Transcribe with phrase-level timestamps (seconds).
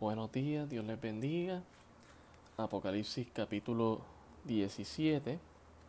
[0.00, 1.60] Buenos días, Dios les bendiga.
[2.56, 4.00] Apocalipsis capítulo
[4.44, 5.40] 17,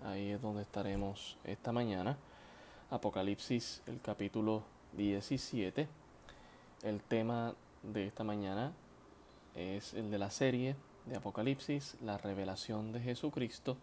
[0.03, 2.17] ahí es donde estaremos esta mañana.
[2.89, 5.87] Apocalipsis el capítulo 17.
[6.81, 7.53] El tema
[7.83, 8.73] de esta mañana
[9.53, 13.77] es el de la serie de Apocalipsis, la revelación de Jesucristo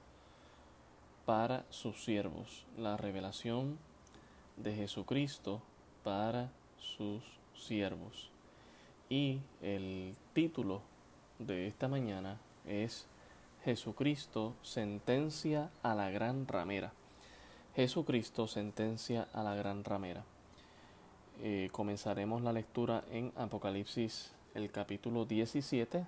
[1.24, 2.66] para sus siervos.
[2.76, 3.78] La revelación
[4.56, 5.62] de Jesucristo
[6.02, 6.50] para
[6.80, 7.22] sus
[7.54, 8.32] siervos.
[9.08, 10.82] Y el título
[11.38, 13.06] de esta mañana es
[13.64, 16.92] Jesucristo sentencia a la gran ramera.
[17.76, 20.24] Jesucristo sentencia a la gran ramera.
[21.40, 26.04] Eh, comenzaremos la lectura en Apocalipsis el capítulo 17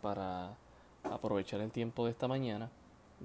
[0.00, 0.54] para
[1.02, 2.70] aprovechar el tiempo de esta mañana.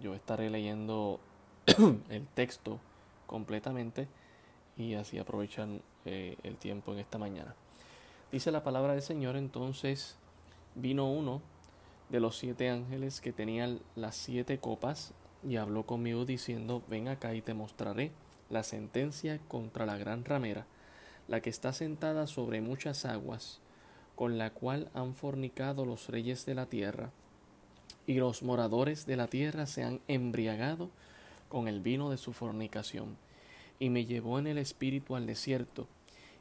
[0.02, 1.22] Yo estaré leyendo
[2.10, 2.80] el texto
[3.26, 4.08] completamente
[4.76, 7.56] y así aprovechan eh, el tiempo en esta mañana.
[8.34, 10.16] Dice la palabra del Señor, entonces
[10.74, 11.44] vino uno
[12.10, 15.14] de los siete ángeles que tenían las siete copas
[15.48, 18.10] y habló conmigo diciendo, ven acá y te mostraré
[18.50, 20.66] la sentencia contra la gran ramera,
[21.28, 23.60] la que está sentada sobre muchas aguas,
[24.16, 27.12] con la cual han fornicado los reyes de la tierra,
[28.08, 30.90] y los moradores de la tierra se han embriagado
[31.50, 33.16] con el vino de su fornicación.
[33.78, 35.88] Y me llevó en el espíritu al desierto,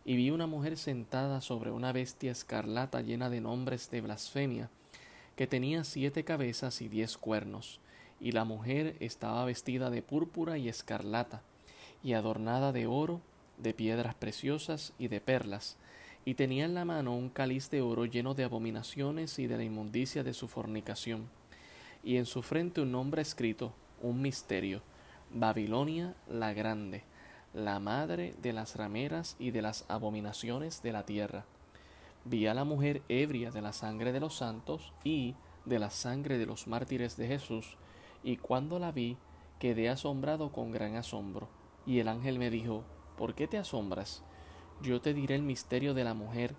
[0.04, 4.68] y vi una mujer sentada sobre una bestia escarlata llena de nombres de blasfemia,
[5.36, 7.80] que tenía siete cabezas y diez cuernos,
[8.20, 11.42] y la mujer estaba vestida de púrpura y escarlata,
[12.02, 13.20] y adornada de oro,
[13.58, 15.76] de piedras preciosas y de perlas,
[16.24, 19.64] y tenía en la mano un cáliz de oro lleno de abominaciones y de la
[19.64, 21.28] inmundicia de su fornicación,
[22.04, 24.82] y en su frente un nombre escrito, un misterio,
[25.32, 27.04] Babilonia la Grande,
[27.54, 31.44] la madre de las rameras y de las abominaciones de la tierra.
[32.24, 35.34] Vi a la mujer ebria de la sangre de los santos y
[35.66, 37.76] de la sangre de los mártires de Jesús,
[38.22, 39.18] y cuando la vi
[39.58, 41.48] quedé asombrado con gran asombro.
[41.84, 42.84] Y el ángel me dijo,
[43.18, 44.22] ¿por qué te asombras?
[44.80, 46.54] Yo te diré el misterio de la mujer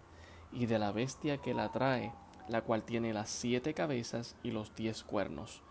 [0.51, 2.13] y de la bestia que la trae,
[2.47, 5.63] la cual tiene las siete cabezas y los diez cuernos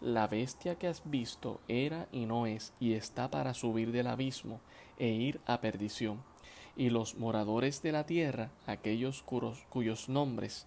[0.00, 4.60] la bestia que has visto era y no es, y está para subir del abismo
[4.98, 6.22] e ir a perdición.
[6.76, 10.66] Y los moradores de la tierra, aquellos cuyos nombres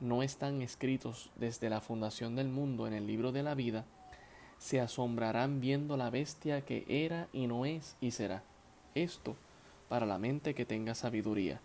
[0.00, 3.84] no están escritos desde la fundación del mundo en el libro de la vida,
[4.58, 8.42] se asombrarán viendo la bestia que era y no es y será.
[8.94, 9.36] Esto
[9.88, 11.60] para la mente que tenga sabiduría.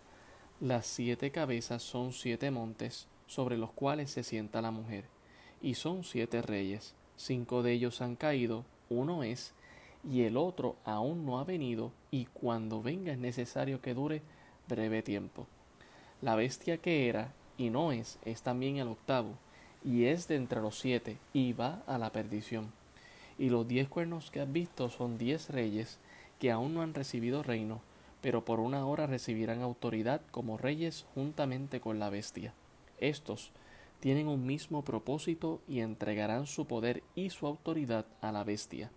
[0.60, 5.04] Las siete cabezas son siete montes sobre los cuales se sienta la mujer,
[5.60, 9.52] y son siete reyes cinco de ellos han caído, uno es,
[10.08, 14.22] y el otro aún no ha venido, y cuando venga es necesario que dure
[14.68, 15.46] breve tiempo.
[16.22, 19.34] La bestia que era y no es es también el octavo,
[19.84, 22.72] y es de entre los siete, y va a la perdición.
[23.38, 25.98] Y los diez cuernos que has visto son diez reyes
[26.38, 27.80] que aún no han recibido reino,
[28.20, 32.52] pero por una hora recibirán autoridad como reyes juntamente con la bestia.
[32.98, 33.52] Estos
[34.00, 38.90] tienen un mismo propósito y entregarán su poder y su autoridad a la bestia.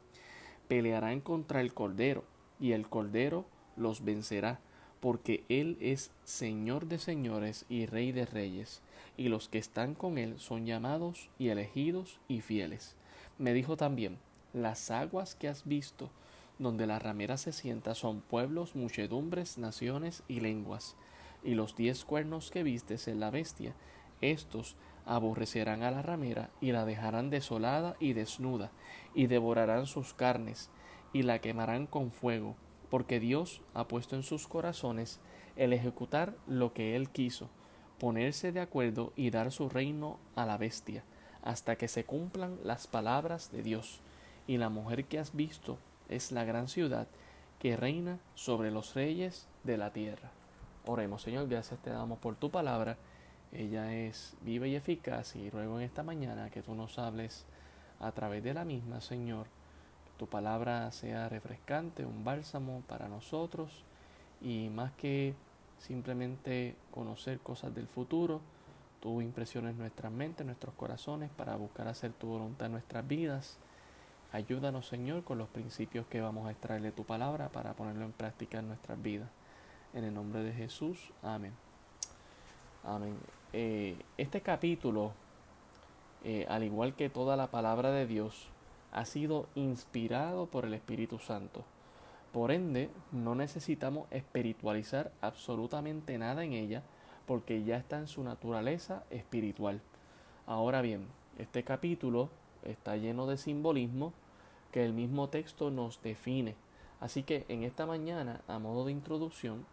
[0.67, 2.23] Pelearán contra el Cordero,
[2.59, 3.45] y el Cordero
[3.75, 4.59] los vencerá,
[4.99, 8.81] porque Él es Señor de señores y Rey de reyes,
[9.17, 12.95] y los que están con Él son llamados y elegidos y fieles.
[13.39, 14.19] Me dijo también,
[14.53, 16.11] las aguas que has visto,
[16.59, 20.95] donde la ramera se sienta, son pueblos, muchedumbres, naciones y lenguas,
[21.43, 23.73] y los diez cuernos que vistes en la bestia,
[24.21, 24.75] estos
[25.05, 28.71] aborrecerán a la ramera y la dejarán desolada y desnuda,
[29.13, 30.69] y devorarán sus carnes,
[31.13, 32.55] y la quemarán con fuego,
[32.89, 35.19] porque Dios ha puesto en sus corazones
[35.55, 37.49] el ejecutar lo que Él quiso,
[37.99, 41.03] ponerse de acuerdo y dar su reino a la bestia,
[41.43, 44.01] hasta que se cumplan las palabras de Dios.
[44.47, 45.77] Y la mujer que has visto
[46.09, 47.07] es la gran ciudad
[47.59, 50.31] que reina sobre los reyes de la tierra.
[50.85, 52.97] Oremos, Señor, gracias te damos por tu palabra
[53.53, 57.45] ella es viva y eficaz y ruego en esta mañana que tú nos hables
[57.99, 59.47] a través de la misma, Señor.
[60.17, 63.83] Tu palabra sea refrescante, un bálsamo para nosotros
[64.41, 65.35] y más que
[65.79, 68.39] simplemente conocer cosas del futuro,
[69.01, 73.57] tú impresiones nuestras mentes, nuestros corazones para buscar hacer tu voluntad en nuestras vidas.
[74.31, 78.13] Ayúdanos, Señor, con los principios que vamos a extraer de tu palabra para ponerlo en
[78.13, 79.29] práctica en nuestras vidas.
[79.93, 81.53] En el nombre de Jesús, amén.
[82.83, 83.40] Amén.
[83.53, 85.11] Eh, este capítulo,
[86.23, 88.47] eh, al igual que toda la palabra de Dios,
[88.93, 91.63] ha sido inspirado por el Espíritu Santo.
[92.31, 96.81] Por ende, no necesitamos espiritualizar absolutamente nada en ella,
[97.27, 99.81] porque ya está en su naturaleza espiritual.
[100.47, 101.07] Ahora bien,
[101.37, 102.29] este capítulo
[102.63, 104.13] está lleno de simbolismo
[104.71, 106.55] que el mismo texto nos define.
[107.01, 109.65] Así que en esta mañana, a modo de introducción,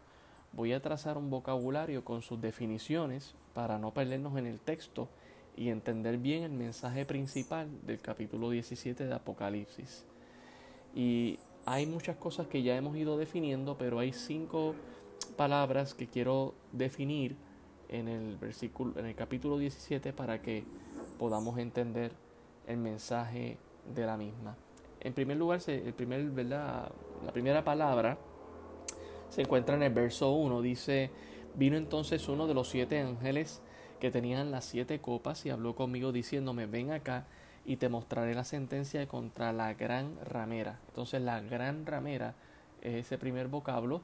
[0.52, 5.08] voy a trazar un vocabulario con sus definiciones para no perdernos en el texto
[5.56, 10.04] y entender bien el mensaje principal del capítulo 17 de Apocalipsis.
[10.94, 14.74] Y hay muchas cosas que ya hemos ido definiendo, pero hay cinco
[15.36, 17.36] palabras que quiero definir
[17.88, 20.64] en el versículo en el capítulo 17 para que
[21.18, 22.12] podamos entender
[22.66, 23.58] el mensaje
[23.94, 24.56] de la misma.
[25.00, 26.90] En primer lugar, el primer, ¿verdad?
[27.24, 28.18] la primera palabra
[29.30, 30.62] se encuentra en el verso 1.
[30.62, 31.10] Dice,
[31.54, 33.60] vino entonces uno de los siete ángeles
[34.00, 37.26] que tenían las siete copas y habló conmigo diciéndome, ven acá
[37.64, 40.78] y te mostraré la sentencia contra la gran ramera.
[40.88, 42.34] Entonces la gran ramera
[42.80, 44.00] es ese primer vocablo.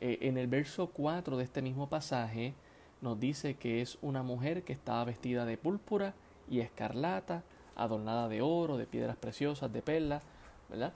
[0.00, 2.54] Eh, en el verso 4 de este mismo pasaje
[3.00, 6.14] nos dice que es una mujer que estaba vestida de púrpura
[6.48, 7.42] y escarlata,
[7.76, 10.22] adornada de oro, de piedras preciosas, de perlas,
[10.70, 10.92] ¿verdad?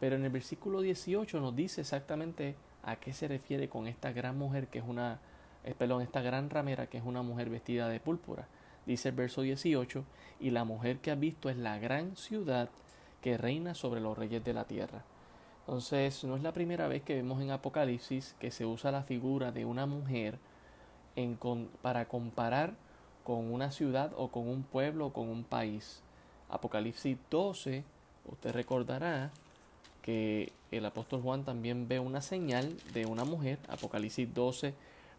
[0.00, 4.38] Pero en el versículo 18 nos dice exactamente a qué se refiere con esta gran
[4.38, 5.18] mujer que es una,
[5.64, 8.46] eh, perdón, esta gran ramera que es una mujer vestida de púrpura.
[8.86, 10.04] Dice el verso 18,
[10.40, 12.70] y la mujer que has visto es la gran ciudad
[13.20, 15.02] que reina sobre los reyes de la tierra.
[15.60, 19.52] Entonces, no es la primera vez que vemos en Apocalipsis que se usa la figura
[19.52, 20.38] de una mujer
[21.82, 22.74] para comparar
[23.24, 26.02] con una ciudad o con un pueblo o con un país.
[26.48, 27.84] Apocalipsis 12,
[28.30, 29.30] usted recordará
[30.08, 33.58] que el apóstol Juan también ve una señal de una mujer.
[33.68, 34.72] Apocalipsis 12,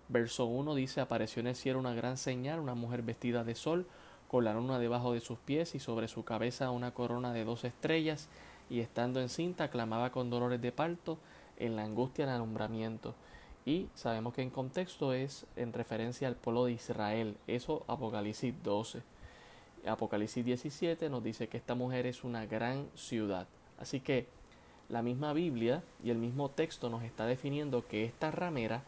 [0.07, 3.85] verso 1 dice, apareció en el cielo una gran señal, una mujer vestida de sol,
[4.27, 7.65] con la luna debajo de sus pies y sobre su cabeza una corona de dos
[7.65, 8.29] estrellas,
[8.67, 11.19] y estando encinta clamaba con dolores de parto
[11.57, 13.13] en la angustia del alumbramiento.
[13.67, 17.37] Y sabemos que en contexto es en referencia al pueblo de Israel.
[17.45, 19.03] Eso Apocalipsis 12.
[19.85, 23.47] Apocalipsis 17 nos dice que esta mujer es una gran ciudad.
[23.77, 24.38] Así que
[24.89, 28.83] la misma Biblia y el mismo texto nos está definiendo que esta ramera,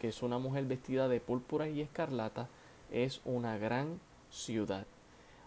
[0.00, 2.48] que es una mujer vestida de púrpura y escarlata,
[2.90, 4.00] es una gran
[4.30, 4.86] ciudad.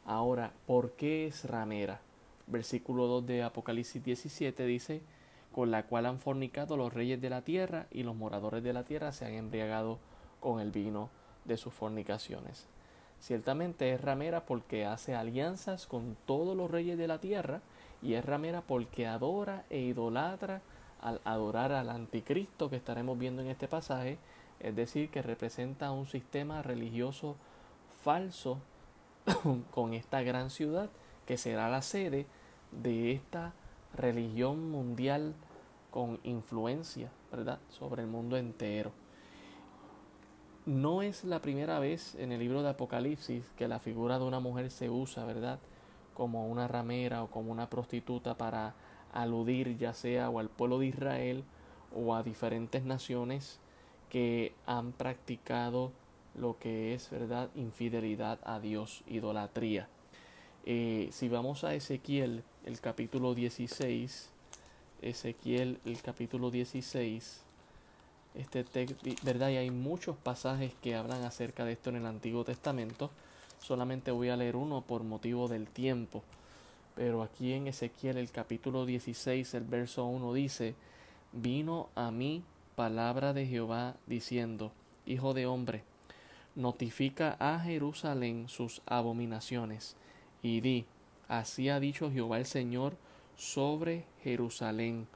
[0.06, 2.02] Ahora, ¿por qué es ramera?
[2.48, 5.02] Versículo 2 de Apocalipsis 17 dice,
[5.52, 8.84] con la cual han fornicado los reyes de la tierra y los moradores de la
[8.84, 9.98] tierra se han embriagado
[10.40, 11.10] con el vino
[11.46, 12.68] de sus fornicaciones.
[13.20, 17.62] Ciertamente es ramera porque hace alianzas con todos los reyes de la tierra
[18.02, 20.62] y es ramera porque adora e idolatra
[21.02, 24.18] al adorar al anticristo que estaremos viendo en este pasaje,
[24.60, 27.36] es decir, que representa un sistema religioso
[28.04, 28.60] falso
[29.72, 30.90] con esta gran ciudad
[31.26, 32.26] que será la sede
[32.72, 33.54] de esta
[33.96, 35.34] religión mundial
[35.92, 38.92] con influencia, ¿verdad?, sobre el mundo entero.
[40.66, 44.40] No es la primera vez en el libro de Apocalipsis que la figura de una
[44.40, 45.60] mujer se usa, ¿verdad?,
[46.20, 48.74] como una ramera o como una prostituta para
[49.14, 51.46] aludir ya sea o al pueblo de Israel
[51.96, 53.58] o a diferentes naciones
[54.10, 55.94] que han practicado
[56.36, 59.88] lo que es verdad infidelidad a Dios, idolatría.
[60.66, 64.30] Eh, si vamos a Ezequiel, el capítulo 16,
[65.02, 67.44] Ezequiel, el capítulo 16,
[68.36, 68.66] este
[69.24, 73.10] verdad, y hay muchos pasajes que hablan acerca de esto en el Antiguo Testamento.
[73.60, 76.24] Solamente voy a leer uno por motivo del tiempo.
[76.96, 80.76] Pero aquí en Ezequiel el capítulo 16, el verso 1 dice,
[81.32, 82.44] vino a mí
[82.76, 84.72] palabra de Jehová diciendo,
[85.06, 85.84] Hijo de hombre,
[86.56, 89.96] notifica a Jerusalén sus abominaciones,
[90.42, 90.86] y di,
[91.28, 92.96] así ha dicho Jehová el Señor
[93.38, 95.08] sobre Jerusalén.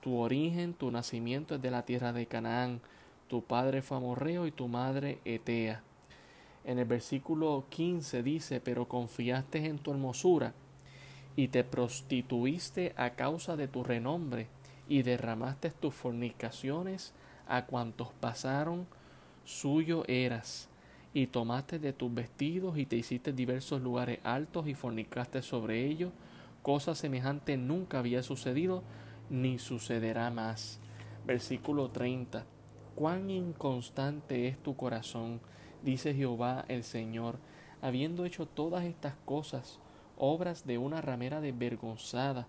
[0.00, 2.80] Tu origen, tu nacimiento es de la tierra de Canaán,
[3.28, 5.82] tu padre fue amorreo y tu madre Etea
[6.64, 10.54] en el versículo 15 dice, pero confiaste en tu hermosura
[11.36, 14.48] y te prostituiste a causa de tu renombre
[14.88, 17.12] y derramaste tus fornicaciones
[17.48, 18.86] a cuantos pasaron,
[19.44, 20.68] suyo eras,
[21.14, 26.12] y tomaste de tus vestidos y te hiciste diversos lugares altos y fornicaste sobre ellos,
[26.62, 28.82] cosa semejante nunca había sucedido
[29.28, 30.78] ni sucederá más.
[31.26, 32.44] Versículo 30.
[32.94, 35.40] Cuán inconstante es tu corazón,
[35.82, 37.36] dice Jehová el Señor,
[37.80, 39.78] habiendo hecho todas estas cosas,
[40.16, 42.46] obras de una ramera desvergonzada,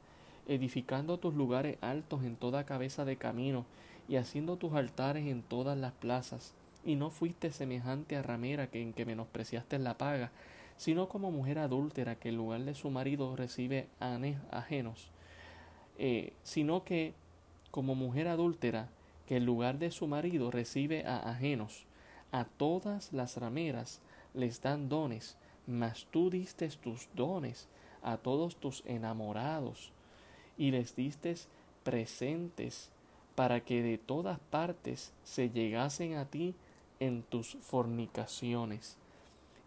[0.47, 3.65] edificando tus lugares altos en toda cabeza de camino,
[4.07, 6.53] y haciendo tus altares en todas las plazas,
[6.85, 10.31] y no fuiste semejante a ramera que en que menospreciaste la paga,
[10.77, 13.87] sino como mujer adúltera que en lugar de su marido recibe
[14.51, 15.09] ajenos,
[15.97, 17.13] eh, sino que
[17.71, 18.89] como mujer adúltera
[19.27, 21.85] que en lugar de su marido recibe a ajenos,
[22.33, 24.01] a todas las rameras
[24.33, 25.37] les dan dones,
[25.67, 27.67] mas tú diste tus dones
[28.01, 29.91] a todos tus enamorados
[30.57, 31.35] y les diste
[31.83, 32.89] presentes
[33.35, 36.55] para que de todas partes se llegasen a ti
[36.99, 38.97] en tus fornicaciones.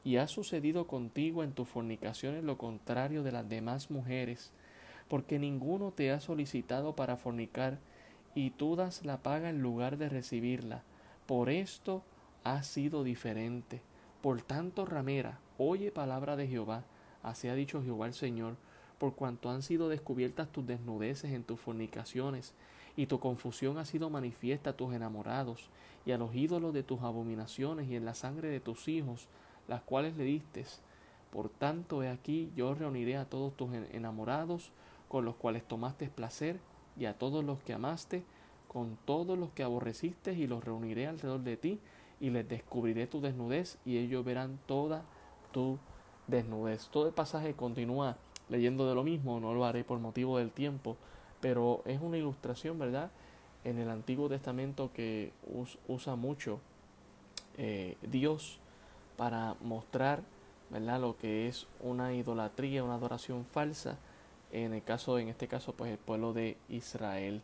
[0.05, 4.51] Y ha sucedido contigo en tus fornicaciones lo contrario de las demás mujeres,
[5.09, 7.79] porque ninguno te ha solicitado para fornicar,
[8.35, 10.83] y tú das la paga en lugar de recibirla.
[11.27, 12.03] Por esto
[12.47, 13.83] ha sido diferente.
[14.23, 16.85] Por tanto, ramera, oye palabra de Jehová,
[17.25, 18.55] así ha dicho Jehová el Señor,
[18.99, 22.55] por cuanto han sido descubiertas tus desnudeces en tus fornicaciones,
[22.97, 25.69] y tu confusión ha sido manifiesta a tus enamorados,
[26.07, 29.27] y a los ídolos de tus abominaciones, y en la sangre de tus hijos,
[29.67, 30.81] las cuales le distes.
[31.33, 34.71] Por tanto, he aquí, yo reuniré a todos tus enamorados,
[35.09, 36.61] con los cuales tomaste placer,
[36.97, 38.23] y a todos los que amaste,
[38.69, 41.81] con todos los que aborreciste, y los reuniré alrededor de ti,
[42.21, 45.05] y les descubriré tu desnudez, y ellos verán toda
[45.53, 45.79] tu
[46.27, 46.89] desnudez.
[46.89, 48.17] Todo el pasaje continúa
[48.49, 50.97] leyendo de lo mismo, no lo haré por motivo del tiempo,
[51.41, 53.11] pero es una ilustración, ¿verdad?
[53.65, 55.33] En el Antiguo Testamento que
[55.89, 56.61] usa mucho
[57.59, 58.59] eh, Dios
[59.17, 60.23] para mostrar,
[60.71, 61.01] ¿verdad?
[61.01, 63.99] Lo que es una idolatría, una adoración falsa,
[64.53, 67.43] en el caso, en este caso, pues el pueblo de Israel.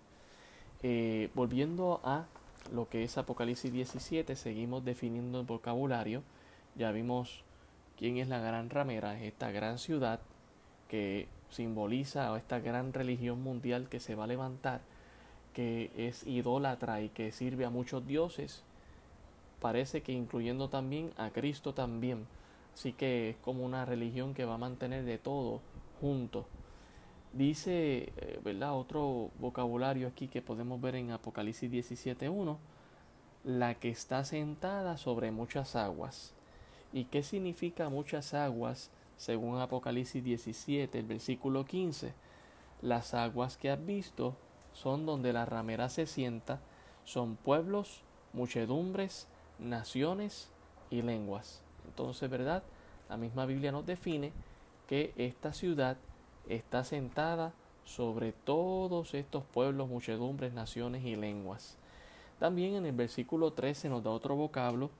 [0.82, 2.26] Eh, volviendo a
[2.70, 6.22] lo que es Apocalipsis 17, seguimos definiendo el vocabulario.
[6.76, 7.42] Ya vimos
[7.98, 10.20] quién es la gran ramera, esta gran ciudad
[10.88, 14.80] que simboliza esta gran religión mundial que se va a levantar,
[15.54, 18.62] que es idólatra y que sirve a muchos dioses,
[19.60, 22.26] parece que incluyendo también a Cristo también.
[22.74, 25.60] Así que es como una religión que va a mantener de todo
[26.00, 26.46] junto.
[27.32, 28.76] Dice, eh, ¿verdad?
[28.76, 32.58] Otro vocabulario aquí que podemos ver en Apocalipsis 17.1,
[33.44, 36.34] la que está sentada sobre muchas aguas.
[36.92, 38.90] ¿Y qué significa muchas aguas?
[39.22, 42.12] según Apocalipsis 17, el versículo 15,
[42.80, 44.34] las aguas que has visto
[44.72, 46.58] son donde la ramera se sienta,
[47.04, 49.28] son pueblos, muchedumbres,
[49.60, 50.50] naciones
[50.90, 51.62] y lenguas.
[51.86, 52.64] Entonces, ¿verdad?
[53.08, 54.32] La misma Biblia nos define
[54.88, 55.98] que esta ciudad
[56.48, 57.52] está sentada
[57.84, 61.76] sobre todos estos pueblos, muchedumbres, naciones y lenguas.
[62.38, 64.90] También en el versículo 13 nos da otro vocablo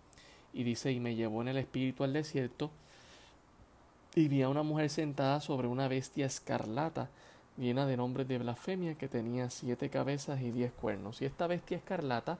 [0.52, 2.70] y dice, y me llevó en el espíritu al desierto,
[4.14, 7.08] y vi a una mujer sentada sobre una bestia escarlata,
[7.56, 11.22] llena de nombres de blasfemia, que tenía siete cabezas y diez cuernos.
[11.22, 12.38] Y esta bestia escarlata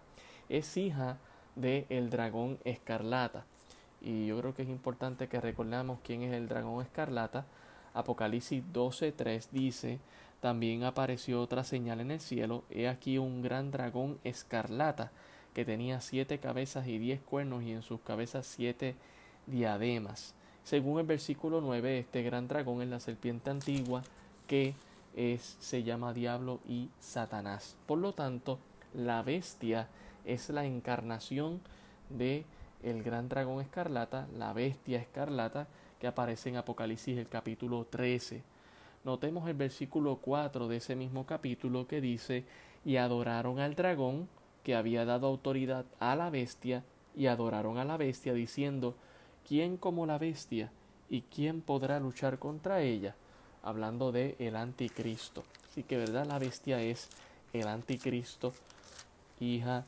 [0.49, 1.17] es hija
[1.57, 3.45] del el dragón escarlata.
[4.03, 7.47] Y yo creo que es importante que recordemos quién es el dragón escarlata.
[7.95, 9.99] Apocalipsis 12.3 dice,
[10.41, 15.13] también apareció otra señal en el cielo, he aquí un gran dragón escarlata,
[15.55, 18.97] que tenía siete cabezas y diez cuernos, y en sus cabezas siete
[19.47, 20.35] diademas.
[20.65, 24.03] Según el versículo 9, este gran dragón es la serpiente antigua
[24.47, 24.75] que
[25.17, 27.77] es, se llama Diablo y Satanás.
[27.87, 28.59] Por lo tanto,
[28.95, 29.89] la bestia
[30.25, 31.61] es la encarnación
[32.11, 32.45] de
[32.83, 35.67] el gran dragón escarlata, la bestia escarlata
[36.03, 38.43] que aparece en Apocalipsis el capítulo 13.
[39.05, 42.45] Notemos el versículo 4 de ese mismo capítulo que dice,
[42.85, 44.29] y adoraron al dragón
[44.65, 46.83] que había dado autoridad a la bestia,
[47.17, 48.97] y adoraron a la bestia diciendo,
[49.47, 50.73] ¿quién como la bestia
[51.09, 53.15] y quién podrá luchar contra ella?
[53.63, 55.45] Hablando de el anticristo.
[55.71, 56.27] Así que, ¿verdad?
[56.27, 57.11] La bestia es
[57.53, 58.53] el anticristo,
[59.39, 59.85] hija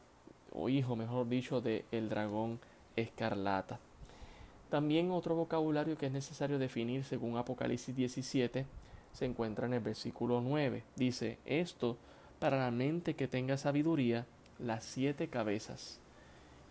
[0.52, 2.60] o hijo, mejor dicho, de el dragón
[2.94, 3.80] escarlata.
[4.74, 8.66] También otro vocabulario que es necesario definir según Apocalipsis 17
[9.12, 10.82] se encuentra en el versículo 9.
[10.96, 11.96] Dice, esto
[12.40, 14.26] para la mente que tenga sabiduría,
[14.58, 16.00] las siete cabezas.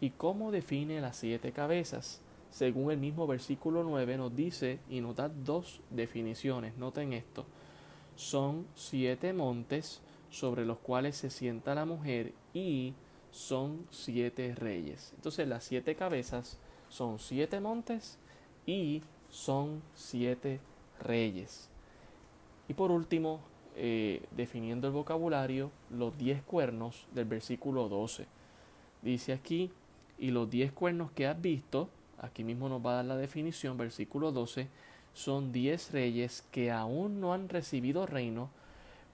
[0.01, 2.19] ¿Y cómo define las siete cabezas?
[2.50, 6.75] según el mismo versículo 9 nos dice y nos da dos definiciones.
[6.75, 7.45] Noten esto.
[8.17, 12.95] Son siete montes sobre los cuales se sienta la mujer y
[13.31, 15.13] son siete reyes.
[15.15, 16.60] Entonces las siete cabezas
[16.93, 18.19] son siete montes
[18.67, 20.59] y son siete
[21.00, 21.67] reyes.
[22.67, 23.39] Y por último,
[23.75, 28.27] eh, definiendo el vocabulario, los diez cuernos del versículo 12.
[29.01, 29.71] Dice aquí,
[30.19, 33.75] y los diez cuernos que has visto, aquí mismo nos va a dar la definición,
[33.75, 34.67] versículo 12,
[35.15, 38.51] son diez reyes que aún no han recibido reino,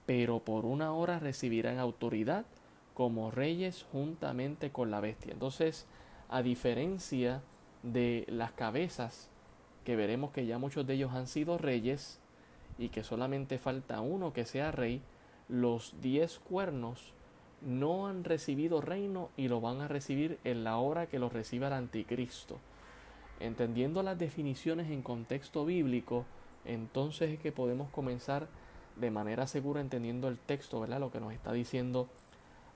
[0.04, 2.44] pero por una hora recibirán autoridad
[2.92, 5.32] como reyes juntamente con la bestia.
[5.32, 5.86] Entonces,
[6.28, 7.40] a diferencia
[7.82, 9.28] de las cabezas,
[9.84, 12.18] que veremos que ya muchos de ellos han sido reyes
[12.78, 15.02] y que solamente falta uno que sea rey,
[15.48, 17.12] los diez cuernos
[17.60, 21.66] no han recibido reino y lo van a recibir en la hora que lo reciba
[21.66, 22.58] el anticristo.
[23.38, 26.24] Entendiendo las definiciones en contexto bíblico,
[26.64, 28.48] entonces es que podemos comenzar
[28.96, 31.00] de manera segura entendiendo el texto, ¿verdad?
[31.00, 32.08] Lo que nos está diciendo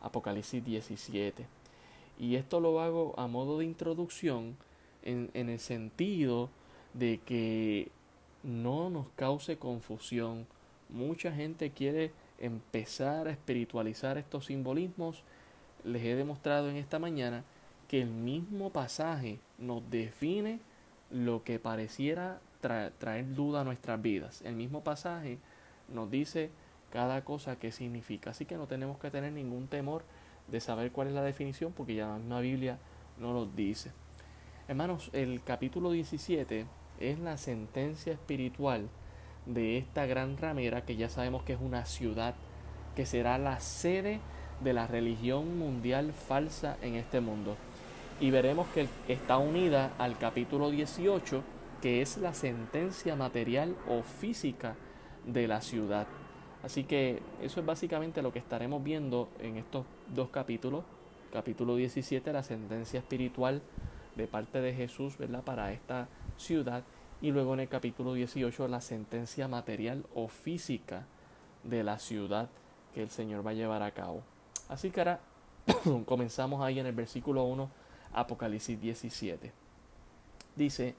[0.00, 1.46] Apocalipsis 17.
[2.18, 4.56] Y esto lo hago a modo de introducción
[5.04, 6.50] en, en el sentido
[6.92, 7.90] de que
[8.42, 10.46] no nos cause confusión.
[10.88, 15.22] Mucha gente quiere empezar a espiritualizar estos simbolismos.
[15.84, 17.44] Les he demostrado en esta mañana
[17.88, 20.60] que el mismo pasaje nos define
[21.10, 22.40] lo que pareciera
[22.98, 24.42] traer duda a nuestras vidas.
[24.42, 25.38] El mismo pasaje
[25.92, 26.50] nos dice
[26.92, 28.30] cada cosa que significa.
[28.30, 30.02] Así que no tenemos que tener ningún temor
[30.48, 32.78] de saber cuál es la definición porque ya la misma Biblia
[33.18, 33.90] no nos dice.
[34.66, 36.64] Hermanos, el capítulo 17
[36.98, 38.88] es la sentencia espiritual
[39.44, 42.34] de esta gran ramera que ya sabemos que es una ciudad
[42.96, 44.20] que será la sede
[44.62, 47.58] de la religión mundial falsa en este mundo.
[48.20, 51.42] Y veremos que está unida al capítulo 18,
[51.82, 54.76] que es la sentencia material o física
[55.26, 56.06] de la ciudad.
[56.62, 60.84] Así que eso es básicamente lo que estaremos viendo en estos dos capítulos.
[61.34, 63.60] Capítulo 17, la sentencia espiritual
[64.16, 65.42] de parte de Jesús, ¿verdad?
[65.42, 66.84] Para esta ciudad
[67.20, 71.06] y luego en el capítulo 18 la sentencia material o física
[71.62, 72.50] de la ciudad
[72.92, 74.22] que el Señor va a llevar a cabo.
[74.68, 75.20] Así que ahora
[76.06, 77.70] comenzamos ahí en el versículo 1,
[78.12, 79.52] Apocalipsis 17.
[80.56, 80.94] Dice,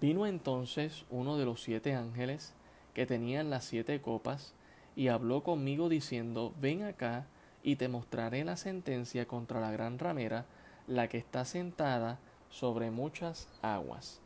[0.00, 2.54] vino entonces uno de los siete ángeles
[2.94, 4.54] que tenían las siete copas
[4.96, 7.26] y habló conmigo diciendo, ven acá
[7.62, 10.46] y te mostraré la sentencia contra la gran ramera,
[10.86, 12.18] la que está sentada
[12.50, 14.20] sobre muchas aguas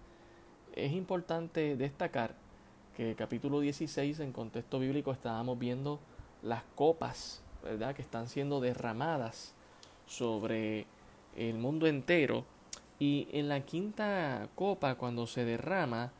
[0.74, 2.34] es importante destacar
[2.96, 6.00] que capítulo 16 en contexto bíblico estábamos viendo
[6.42, 7.94] las copas, ¿verdad?
[7.94, 9.54] Que están siendo derramadas
[10.06, 10.86] sobre
[11.36, 12.44] el mundo entero.
[12.98, 16.12] Y en la quinta copa, cuando se derrama,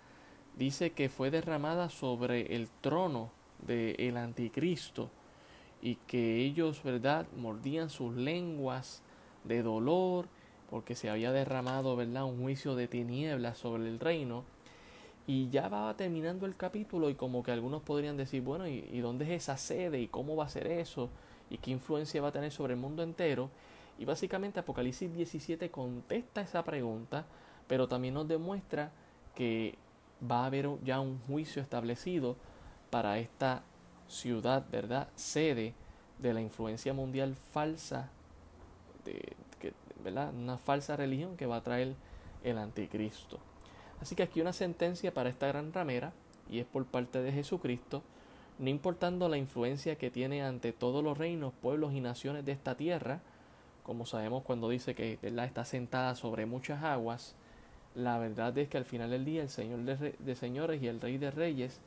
[0.57, 3.31] dice que fue derramada sobre el trono
[3.67, 5.11] del anticristo
[5.81, 9.03] y que ellos, ¿verdad?, mordían sus lenguas
[9.45, 10.27] de dolor
[10.73, 14.43] porque se había derramado, ¿verdad?, un juicio de tinieblas sobre el reino.
[15.27, 19.01] Y ya va terminando el capítulo y como que algunos podrían decir, bueno, ¿y, ¿y,
[19.01, 20.01] dónde es esa sede?
[20.01, 21.11] ¿Y cómo va a ser eso?
[21.51, 23.51] ¿Y qué influencia va a tener sobre el mundo entero?
[23.99, 27.27] Y básicamente Apocalipsis 17 contesta esa pregunta,
[27.67, 28.93] pero también nos demuestra
[29.35, 29.75] que
[30.29, 32.35] va a haber ya un juicio establecido
[32.89, 33.63] para esta
[34.09, 35.09] ciudad, ¿verdad?
[35.17, 35.75] Sede
[36.19, 38.09] de la influencia mundial falsa
[39.05, 39.37] de,
[40.11, 41.95] Una falsa religión que va a traer
[42.45, 43.39] el anticristo.
[44.01, 46.13] Así que aquí una sentencia para esta gran ramera,
[46.51, 48.03] y es por parte de Jesucristo,
[48.59, 52.77] no importando la influencia que tiene ante todos los reinos, pueblos y naciones de esta
[52.77, 53.21] tierra,
[53.83, 55.47] como sabemos cuando dice que ¿verdad?
[55.47, 57.35] está sentada sobre muchas aguas,
[57.95, 61.01] la verdad es que al final del día el Señor de, de señores y el
[61.01, 61.81] Rey de reyes,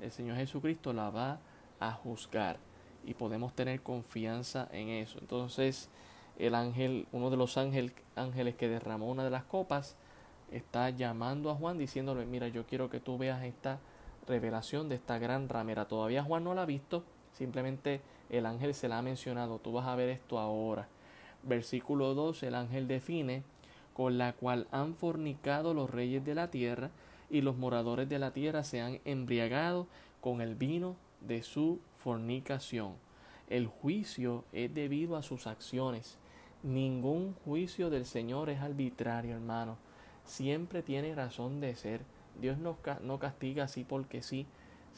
[0.00, 1.38] el Señor Jesucristo la va
[1.80, 2.58] a juzgar
[3.04, 5.18] y podemos tener confianza en eso.
[5.20, 5.88] Entonces,
[6.38, 9.96] el ángel, uno de los ángeles que derramó una de las copas,
[10.52, 13.80] está llamando a Juan diciéndole, mira, yo quiero que tú veas esta
[14.26, 15.86] revelación de esta gran ramera.
[15.86, 19.86] Todavía Juan no la ha visto, simplemente el ángel se la ha mencionado, tú vas
[19.88, 20.86] a ver esto ahora.
[21.42, 23.42] Versículo 2, el ángel define,
[23.92, 26.90] con la cual han fornicado los reyes de la tierra
[27.30, 29.88] y los moradores de la tierra se han embriagado
[30.20, 32.94] con el vino de su fornicación.
[33.48, 36.16] El juicio es debido a sus acciones
[36.62, 39.76] Ningún juicio del Señor es arbitrario, hermano.
[40.24, 42.00] Siempre tiene razón de ser.
[42.40, 44.46] Dios no, no castiga así porque sí.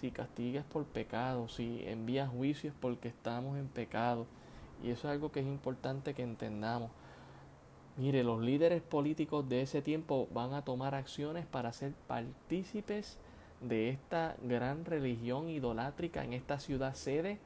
[0.01, 1.49] Si castiga es por pecado.
[1.49, 4.27] Si envía juicios es porque estamos en pecado.
[4.83, 6.91] Y eso es algo que es importante que entendamos.
[7.99, 13.19] Mire, los líderes políticos de ese tiempo van a tomar acciones para ser partícipes
[13.61, 17.39] de esta gran religión idolátrica en esta ciudad sede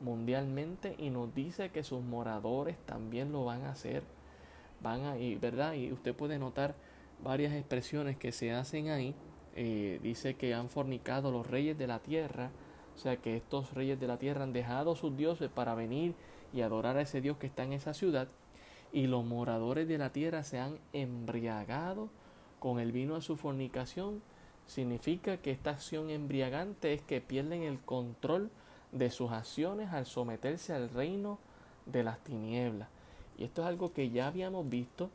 [0.00, 4.02] mundialmente y nos dice que sus moradores también lo van a hacer.
[4.82, 5.74] Van a ir, ¿verdad?
[5.74, 6.74] Y usted puede notar
[7.22, 9.14] varias expresiones que se hacen ahí.
[9.56, 12.50] Eh, dice que han fornicado los reyes de la tierra,
[12.94, 16.14] o sea que estos reyes de la tierra han dejado sus dioses para venir
[16.52, 18.28] y adorar a ese Dios que está en esa ciudad,
[18.92, 22.08] y los moradores de la tierra se han embriagado
[22.58, 24.22] con el vino de su fornicación.
[24.66, 28.50] Significa que esta acción embriagante es que pierden el control
[28.92, 31.38] de sus acciones al someterse al reino
[31.86, 32.88] de las tinieblas.
[33.38, 35.10] Y esto es algo que ya habíamos visto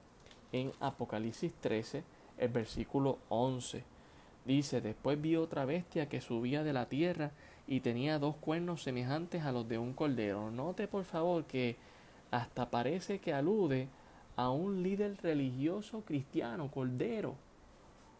[0.52, 2.04] en Apocalipsis 13,
[2.38, 3.84] el versículo 11.
[4.46, 7.32] Dice, después vi otra bestia que subía de la tierra
[7.68, 10.52] y tenía dos cuernos semejantes a los de un cordero.
[10.52, 11.76] Note por favor que
[12.32, 13.88] hasta parece que alude
[14.36, 17.36] a un líder religioso cristiano, Cordero,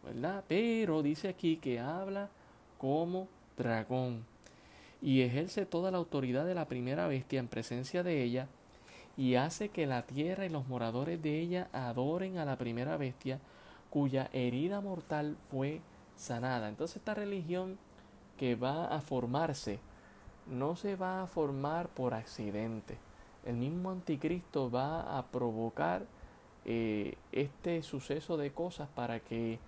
[0.04, 0.44] ¿verdad?
[0.48, 2.30] Pero dice aquí que habla
[2.78, 4.26] como dragón
[5.06, 8.48] y ejerce toda la autoridad de la primera bestia en presencia de ella
[9.16, 13.40] y hace que la tierra y los moradores de ella adoren a la primera bestia
[13.92, 15.82] cuya herida mortal fue
[16.16, 16.70] sanada.
[16.70, 17.78] Entonces esta religión
[18.40, 19.80] que va a formarse
[20.48, 22.98] no se va a formar por accidente.
[23.46, 26.08] El mismo anticristo va a provocar
[26.66, 29.60] eh, este suceso de cosas para que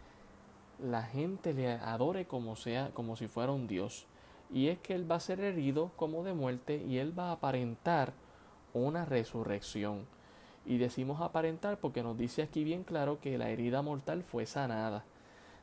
[0.84, 4.08] la gente le adore como sea, como si fuera un dios.
[4.52, 7.34] Y es que él va a ser herido como de muerte y él va a
[7.34, 8.14] aparentar
[8.74, 10.06] una resurrección.
[10.66, 15.04] Y decimos aparentar porque nos dice aquí bien claro que la herida mortal fue sanada.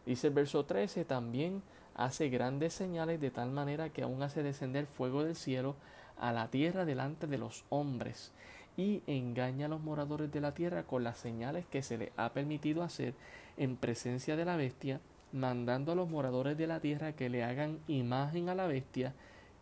[0.06, 1.62] Dice el verso 13, también
[1.94, 5.76] hace grandes señales de tal manera que aún hace descender fuego del cielo
[6.18, 8.32] a la tierra delante de los hombres
[8.76, 12.32] y engaña a los moradores de la tierra con las señales que se le ha
[12.32, 13.14] permitido hacer
[13.56, 15.00] en presencia de la bestia,
[15.34, 19.12] mandando a los moradores de la tierra que le hagan imagen a la bestia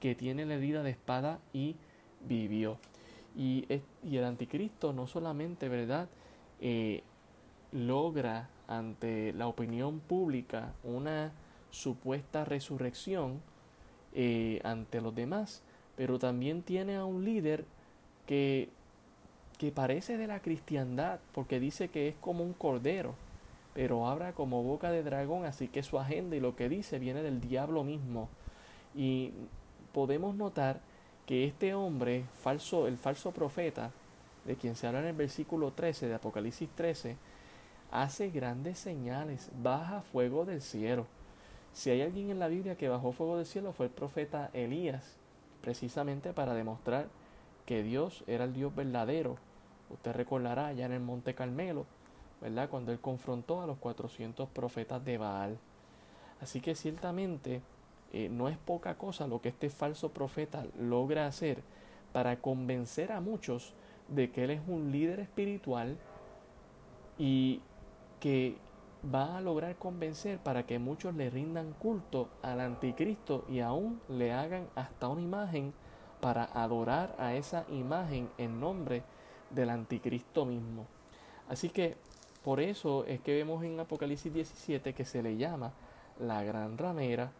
[0.00, 1.76] que tiene la herida de espada y
[2.28, 2.76] vivió.
[3.35, 3.66] Y,
[4.04, 6.08] el anticristo no solamente, ¿verdad?,
[6.61, 7.02] eh,
[7.72, 11.32] logra ante la opinión pública una
[11.70, 13.40] supuesta resurrección
[14.12, 15.62] eh, ante los demás,
[15.96, 17.64] pero también tiene a un líder
[18.26, 18.68] que,
[19.56, 23.14] que parece de la cristiandad, porque dice que es como un cordero,
[23.74, 27.22] pero habla como boca de dragón, así que su agenda y lo que dice viene
[27.22, 28.28] del diablo mismo.
[28.94, 29.32] Y
[29.92, 30.80] podemos notar
[31.26, 33.90] que este hombre, falso, el falso profeta,
[34.44, 37.16] de quien se habla en el versículo 13 de Apocalipsis 13,
[37.90, 41.06] hace grandes señales, baja fuego del cielo.
[41.72, 45.16] Si hay alguien en la Biblia que bajó fuego del cielo fue el profeta Elías,
[45.62, 47.06] precisamente para demostrar
[47.64, 49.37] que Dios era el Dios verdadero.
[49.90, 51.87] Usted recordará allá en el Monte Carmelo,
[52.68, 55.59] Cuando él confrontó a los 400 profetas de Baal.
[56.40, 57.62] Así que ciertamente
[58.12, 61.62] eh, no es poca cosa lo que este falso profeta logra hacer
[62.12, 63.74] para convencer a muchos
[64.09, 65.96] de que él es un líder espiritual
[67.16, 67.61] y
[68.18, 68.57] que
[69.02, 74.33] va a lograr convencer para que muchos le rindan culto al anticristo y aún le
[74.33, 75.72] hagan hasta una imagen
[76.20, 79.02] para adorar a esa imagen en nombre
[79.50, 80.87] del anticristo mismo.
[81.48, 81.96] Así que
[82.44, 85.72] por eso es que vemos en Apocalipsis 17 que se le llama
[86.18, 87.33] la gran ramera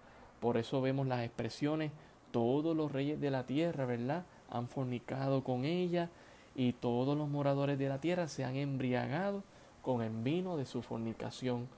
[0.43, 1.93] por eso vemos las expresiones,
[2.33, 4.25] todos los reyes de la tierra, ¿verdad?
[4.51, 6.11] Han fornicado con ella
[6.57, 9.45] y todos los moradores de la tierra se han embriagado
[9.83, 11.69] con el vino de su fornicación.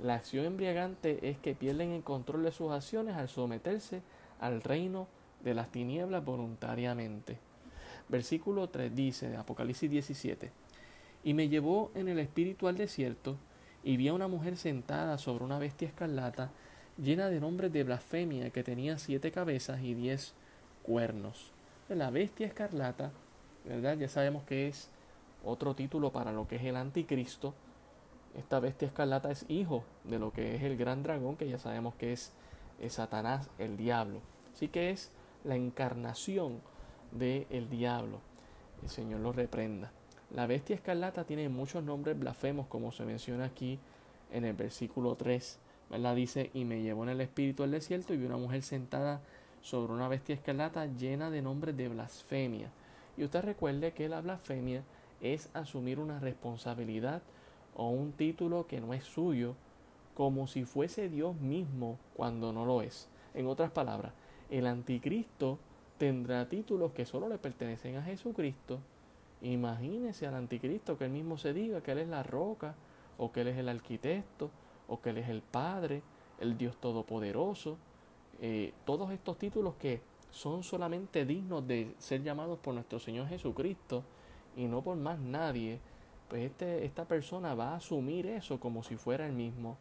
[0.00, 4.02] La acción embriagante es que pierden el control de sus acciones al someterse
[4.40, 5.06] al reino
[5.44, 7.38] de las tinieblas voluntariamente.
[8.08, 10.50] Versículo 3 dice de Apocalipsis 17,
[11.24, 13.36] y me llevó en el espíritu al desierto,
[13.84, 16.50] y vi a una mujer sentada sobre una bestia escarlata,
[16.96, 20.34] llena de nombres de blasfemia que tenía siete cabezas y diez
[20.82, 21.52] cuernos.
[21.88, 23.12] La bestia escarlata,
[23.64, 23.96] ¿verdad?
[23.96, 24.90] Ya sabemos que es
[25.44, 27.54] otro título para lo que es el anticristo.
[28.36, 31.94] Esta bestia escarlata es hijo de lo que es el gran dragón, que ya sabemos
[31.94, 32.32] que es,
[32.88, 34.20] Satanás, el diablo.
[34.54, 35.10] Así que es
[35.44, 36.60] la encarnación
[37.12, 38.20] del diablo.
[38.82, 39.92] El Señor lo reprenda.
[40.34, 43.78] La bestia escarlata tiene muchos nombres blasfemos, como se menciona aquí
[44.30, 45.58] en el versículo 3
[45.90, 46.14] ¿verdad?
[46.14, 49.20] Dice, y me llevó en el espíritu al desierto y vi una mujer sentada
[49.62, 52.70] sobre una bestia escarlata llena de nombres de blasfemia.
[53.16, 54.82] Y usted recuerde que la blasfemia
[55.20, 57.22] es asumir una responsabilidad
[57.74, 59.54] o un título que no es suyo,
[60.14, 63.08] como si fuese Dios mismo cuando no lo es.
[63.34, 64.12] En otras palabras,
[64.50, 65.58] el anticristo
[65.96, 68.78] tendrá títulos que solo le pertenecen a Jesucristo.
[69.42, 72.74] Imagínese al anticristo que él mismo se diga que él es la roca
[73.18, 74.50] o que él es el arquitecto
[74.88, 76.02] o que Él es el Padre,
[76.40, 77.76] el Dios Todopoderoso,
[78.40, 84.02] eh, todos estos títulos que son solamente dignos de ser llamados por nuestro Señor Jesucristo
[84.56, 85.78] y no por más nadie,
[86.28, 89.76] pues este, esta persona va a asumir eso como si fuera el mismo.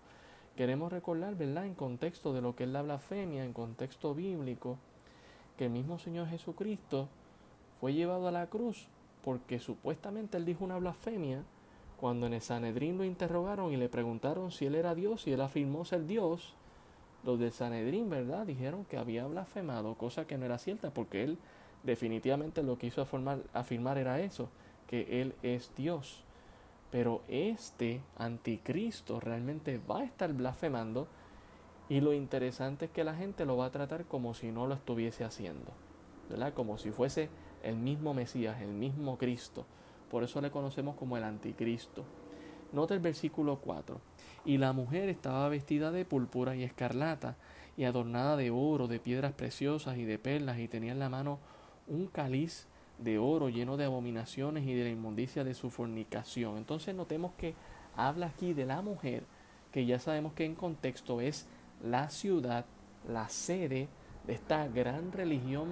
[0.55, 4.77] Queremos recordar, ¿verdad?, en contexto de lo que es la blasfemia, en contexto bíblico,
[5.57, 7.07] que el mismo Señor Jesucristo
[7.79, 8.87] fue llevado a la cruz
[9.27, 11.43] porque supuestamente él dijo una blasfemia
[11.99, 15.41] cuando en el Sanedrín lo interrogaron y le preguntaron si él era Dios y él
[15.41, 16.53] afirmó ser Dios,
[17.25, 18.45] los del Sanedrín, ¿verdad?
[18.45, 21.37] Dijeron que había blasfemado, cosa que no era cierta porque él
[21.83, 24.47] definitivamente lo que hizo afirmar, afirmar era eso,
[24.87, 26.23] que él es Dios.
[26.89, 31.05] Pero este anticristo realmente va a estar blasfemando
[31.89, 34.75] y lo interesante es que la gente lo va a tratar como si no lo
[34.75, 35.73] estuviese haciendo,
[36.29, 36.53] ¿verdad?
[36.53, 37.27] Como si fuese
[37.67, 39.65] el mismo Mesías, el mismo Cristo.
[40.09, 42.03] Por eso le conocemos como el anticristo.
[42.71, 43.99] Nota el versículo 4.
[44.45, 47.35] Y la mujer estaba vestida de púrpura y escarlata,
[47.75, 51.39] y adornada de oro, de piedras preciosas y de perlas, y tenía en la mano
[51.87, 56.57] un cáliz de oro lleno de abominaciones y de la inmundicia de su fornicación.
[56.57, 57.53] Entonces notemos que
[57.95, 59.23] habla aquí de la mujer,
[59.71, 61.47] que ya sabemos que en contexto es
[61.83, 62.65] la ciudad,
[63.07, 63.87] la sede
[64.27, 65.69] de esta gran religión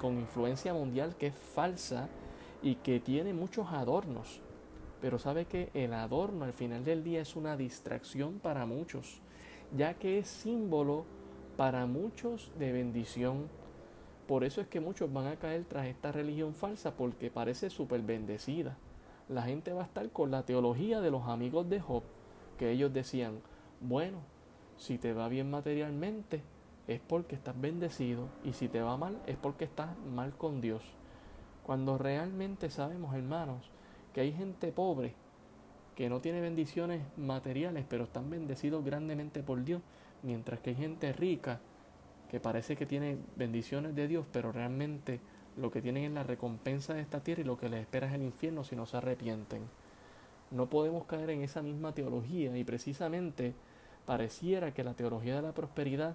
[0.00, 2.08] con influencia mundial que es falsa
[2.62, 4.40] y que tiene muchos adornos.
[5.00, 9.20] Pero sabe que el adorno al final del día es una distracción para muchos,
[9.76, 11.04] ya que es símbolo
[11.56, 13.48] para muchos de bendición.
[14.28, 18.02] Por eso es que muchos van a caer tras esta religión falsa porque parece súper
[18.02, 18.76] bendecida.
[19.28, 22.04] La gente va a estar con la teología de los amigos de Job,
[22.56, 23.40] que ellos decían,
[23.80, 24.18] bueno,
[24.76, 26.42] si te va bien materialmente
[26.88, 30.82] es porque estás bendecido y si te va mal es porque estás mal con Dios.
[31.64, 33.70] Cuando realmente sabemos, hermanos,
[34.14, 35.14] que hay gente pobre
[35.96, 39.80] que no tiene bendiciones materiales, pero están bendecidos grandemente por Dios,
[40.22, 41.60] mientras que hay gente rica
[42.30, 45.20] que parece que tiene bendiciones de Dios, pero realmente
[45.56, 48.14] lo que tienen es la recompensa de esta tierra y lo que les espera es
[48.14, 49.62] el infierno si no se arrepienten.
[50.50, 53.54] No podemos caer en esa misma teología y precisamente
[54.04, 56.14] pareciera que la teología de la prosperidad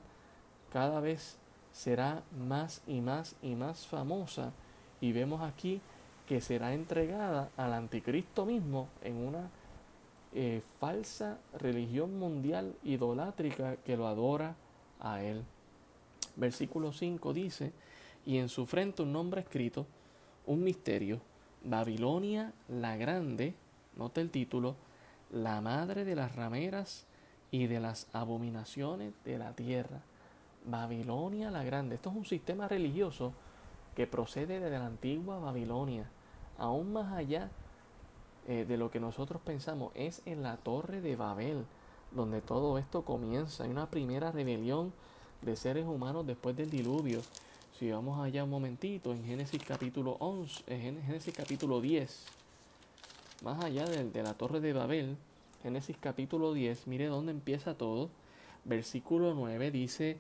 [0.71, 1.37] cada vez
[1.71, 4.51] será más y más y más famosa
[4.99, 5.81] y vemos aquí
[6.27, 9.49] que será entregada al anticristo mismo en una
[10.33, 14.55] eh, falsa religión mundial idolátrica que lo adora
[15.01, 15.43] a él.
[16.37, 17.73] Versículo 5 dice,
[18.25, 19.85] y en su frente un nombre escrito,
[20.45, 21.19] un misterio,
[21.63, 23.55] Babilonia la grande,
[23.97, 24.75] nota el título,
[25.31, 27.05] la madre de las rameras
[27.51, 30.01] y de las abominaciones de la tierra.
[30.65, 31.95] Babilonia la grande.
[31.95, 33.33] Esto es un sistema religioso
[33.95, 36.09] que procede de la antigua Babilonia,
[36.57, 37.49] aún más allá
[38.47, 41.65] eh, de lo que nosotros pensamos, es en la torre de Babel,
[42.11, 43.63] donde todo esto comienza.
[43.63, 44.93] Hay una primera rebelión
[45.41, 47.21] de seres humanos después del diluvio.
[47.77, 52.25] Si vamos allá un momentito, en Génesis capítulo 11, en Génesis capítulo 10,
[53.43, 55.17] más allá de, de la torre de Babel,
[55.63, 58.09] Génesis capítulo 10, mire dónde empieza todo.
[58.65, 60.17] Versículo 9 dice,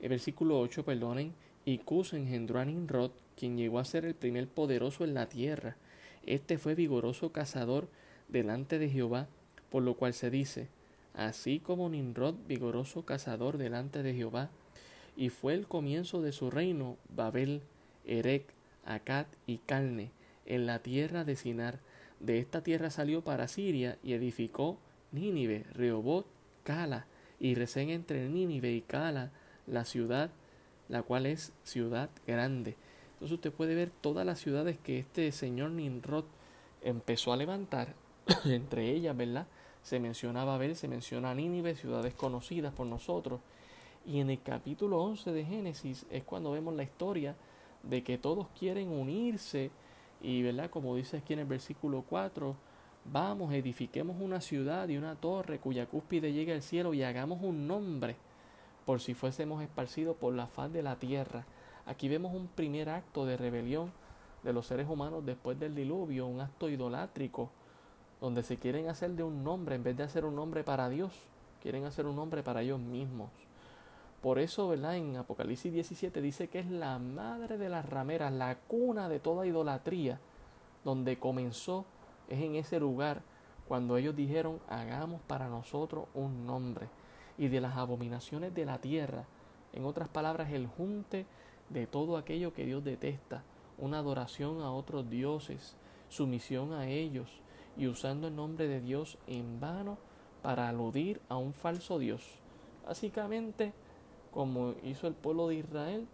[0.00, 1.32] el versículo 8, perdonen,
[1.64, 5.76] y Cus engendró a Nimrod, quien llegó a ser el primer poderoso en la tierra.
[6.24, 7.88] Este fue vigoroso cazador
[8.28, 9.28] delante de Jehová,
[9.70, 10.68] por lo cual se dice,
[11.14, 14.50] así como Nimrod, vigoroso cazador delante de Jehová,
[15.16, 17.62] y fue el comienzo de su reino Babel,
[18.04, 18.44] Erec,
[18.84, 20.10] Acat y Calne,
[20.44, 21.80] en la tierra de Sinar.
[22.20, 24.78] De esta tierra salió para Siria y edificó
[25.12, 26.26] Nínive, Rehobot,
[26.64, 27.06] Cala,
[27.40, 29.32] y recén entre Nínive y Cala
[29.66, 30.30] la ciudad,
[30.88, 32.76] la cual es ciudad grande.
[33.14, 36.24] Entonces usted puede ver todas las ciudades que este señor Nimrod
[36.82, 37.94] empezó a levantar,
[38.44, 39.46] entre ellas, ¿verdad?
[39.82, 43.40] Se menciona Babel, se menciona Nínive, ciudades conocidas por nosotros.
[44.04, 47.34] Y en el capítulo 11 de Génesis es cuando vemos la historia
[47.82, 49.70] de que todos quieren unirse
[50.20, 50.70] y, ¿verdad?
[50.70, 52.54] Como dice aquí en el versículo 4,
[53.04, 57.66] vamos, edifiquemos una ciudad y una torre cuya cúspide llegue al cielo y hagamos un
[57.66, 58.16] nombre
[58.86, 61.44] por si fuésemos esparcidos por la faz de la tierra.
[61.84, 63.92] Aquí vemos un primer acto de rebelión
[64.44, 67.50] de los seres humanos después del diluvio, un acto idolátrico,
[68.20, 71.12] donde se quieren hacer de un nombre, en vez de hacer un nombre para Dios,
[71.60, 73.28] quieren hacer un nombre para ellos mismos.
[74.22, 74.96] Por eso, ¿verdad?
[74.96, 79.46] En Apocalipsis 17 dice que es la madre de las rameras, la cuna de toda
[79.46, 80.20] idolatría,
[80.84, 81.84] donde comenzó,
[82.28, 83.22] es en ese lugar,
[83.66, 86.86] cuando ellos dijeron, hagamos para nosotros un nombre
[87.38, 89.24] y de las abominaciones de la tierra.
[89.72, 91.26] En otras palabras, el junte
[91.68, 93.42] de todo aquello que Dios detesta,
[93.78, 95.76] una adoración a otros dioses,
[96.08, 97.40] sumisión a ellos
[97.76, 99.98] y usando el nombre de Dios en vano
[100.42, 102.22] para aludir a un falso Dios.
[102.86, 103.72] Básicamente,
[104.32, 106.06] como hizo el pueblo de Israel,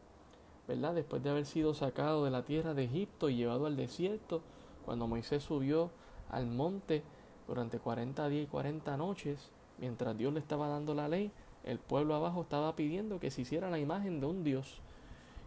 [0.67, 0.95] ¿verdad?
[0.95, 4.43] Después de haber sido sacado de la tierra de Egipto y llevado al desierto,
[4.85, 5.91] cuando Moisés subió
[6.31, 7.03] al monte
[7.47, 9.51] durante 40 días y 40 noches,
[9.83, 11.33] mientras Dios le estaba dando la ley,
[11.65, 14.81] el pueblo abajo estaba pidiendo que se hiciera la imagen de un Dios.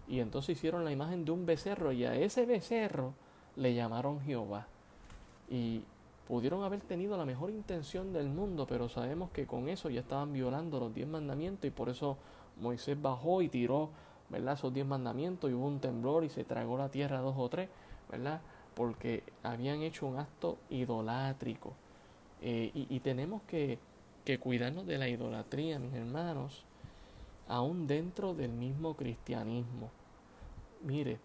[0.10, 3.14] Y entonces hicieron la imagen de un becerro y a ese becerro
[3.56, 4.68] le llamaron Jehová.
[5.50, 5.84] Y
[6.28, 10.34] pudieron haber tenido la mejor intención del mundo, pero sabemos que con eso ya estaban
[10.34, 12.18] violando los diez mandamientos y por eso
[12.60, 13.90] Moisés bajó y tiró,
[14.30, 14.56] ¿verdad?
[14.56, 17.70] Esos diez mandamientos y hubo un temblor y se tragó la tierra dos o tres,
[18.12, 18.42] ¿verdad?
[18.74, 21.72] Porque habían hecho un acto idolátrico.
[22.42, 23.80] Eh, y, y tenemos que
[24.26, 26.66] que cuidarnos de la idolatría, mis hermanos,
[27.48, 29.92] aún dentro del mismo cristianismo.
[30.84, 31.20] Mire,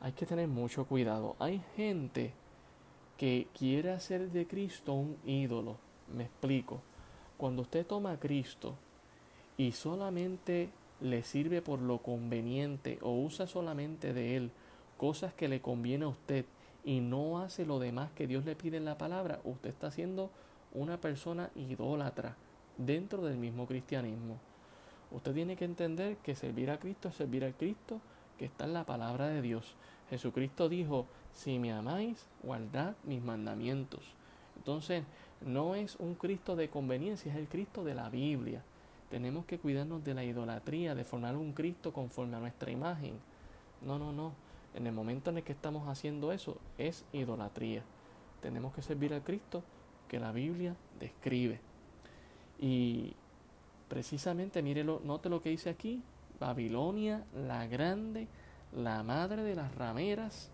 [0.00, 1.36] hay que tener mucho cuidado.
[1.38, 2.32] Hay gente
[3.16, 5.76] que quiere hacer de Cristo un ídolo.
[6.14, 6.80] Me explico.
[7.38, 8.74] Cuando usted toma a Cristo
[9.56, 10.70] y solamente
[11.00, 14.50] le sirve por lo conveniente o usa solamente de Él
[14.96, 16.44] cosas que le conviene a usted
[16.84, 20.30] y no hace lo demás que Dios le pide en la palabra, usted está siendo
[20.74, 22.36] una persona idólatra
[22.76, 24.38] dentro del mismo cristianismo.
[25.12, 28.00] Usted tiene que entender que servir a Cristo es servir al Cristo
[28.38, 29.76] que está en la palabra de Dios.
[30.10, 34.02] Jesucristo dijo, si me amáis, guardad mis mandamientos.
[34.56, 35.04] Entonces,
[35.40, 38.62] no es un Cristo de conveniencia, es el Cristo de la Biblia.
[39.10, 43.14] Tenemos que cuidarnos de la idolatría, de formar un Cristo conforme a nuestra imagen.
[43.82, 44.32] No, no, no.
[44.74, 47.82] En el momento en el que estamos haciendo eso, es idolatría.
[48.42, 49.62] Tenemos que servir al Cristo
[50.08, 51.60] que la Biblia describe.
[52.60, 53.14] Y
[53.88, 56.02] precisamente, mírelo, note lo que dice aquí,
[56.40, 58.26] Babilonia la grande,
[58.76, 60.50] la madre de las rameras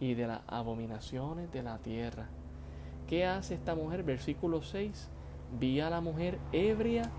[0.00, 2.28] y de las abominaciones de la tierra.
[3.08, 4.02] ¿Qué hace esta mujer?
[4.02, 5.08] Versículo 6.
[5.58, 7.10] Vi a la mujer ebria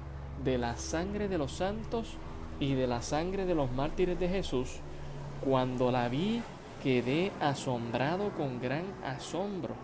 [0.44, 2.18] de la sangre de los santos
[2.60, 4.80] y de la sangre de los mártires de Jesús.
[5.44, 6.42] Cuando la vi,
[6.84, 9.76] quedé asombrado con gran asombro.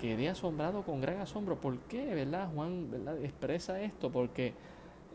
[0.00, 1.60] Quedé asombrado con gran asombro.
[1.60, 2.50] ¿Por qué, verdad?
[2.54, 2.88] Juan
[3.22, 4.54] expresa esto porque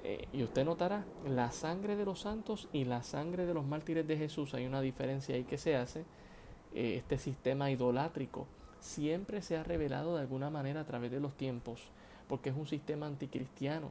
[0.03, 4.07] eh, y usted notará la sangre de los santos y la sangre de los mártires
[4.07, 4.53] de Jesús.
[4.53, 6.05] Hay una diferencia ahí que se hace.
[6.75, 8.45] Eh, este sistema idolátrico
[8.79, 11.81] siempre se ha revelado de alguna manera a través de los tiempos,
[12.27, 13.89] porque es un sistema anticristiano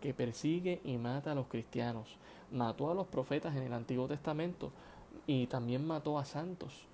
[0.00, 2.16] que persigue y mata a los cristianos.
[2.52, 4.70] Mató a los profetas en el Antiguo Testamento
[5.26, 6.86] y también mató a santos.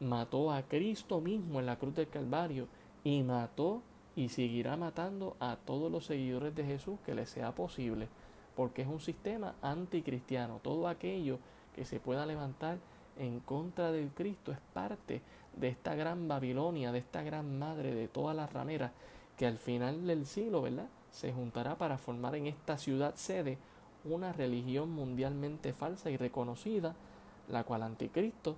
[0.00, 2.68] Mató a Cristo mismo en la cruz del Calvario
[3.08, 3.80] y mató
[4.16, 8.06] y seguirá matando a todos los seguidores de Jesús que le sea posible,
[8.54, 10.60] porque es un sistema anticristiano.
[10.62, 11.38] Todo aquello
[11.74, 12.76] que se pueda levantar
[13.16, 15.22] en contra del Cristo es parte
[15.56, 18.92] de esta gran Babilonia, de esta gran madre de todas las rameras,
[19.38, 20.88] que al final del siglo, ¿verdad?
[21.10, 23.56] Se juntará para formar en esta ciudad sede
[24.04, 26.94] una religión mundialmente falsa y reconocida,
[27.48, 28.56] la cual anticristo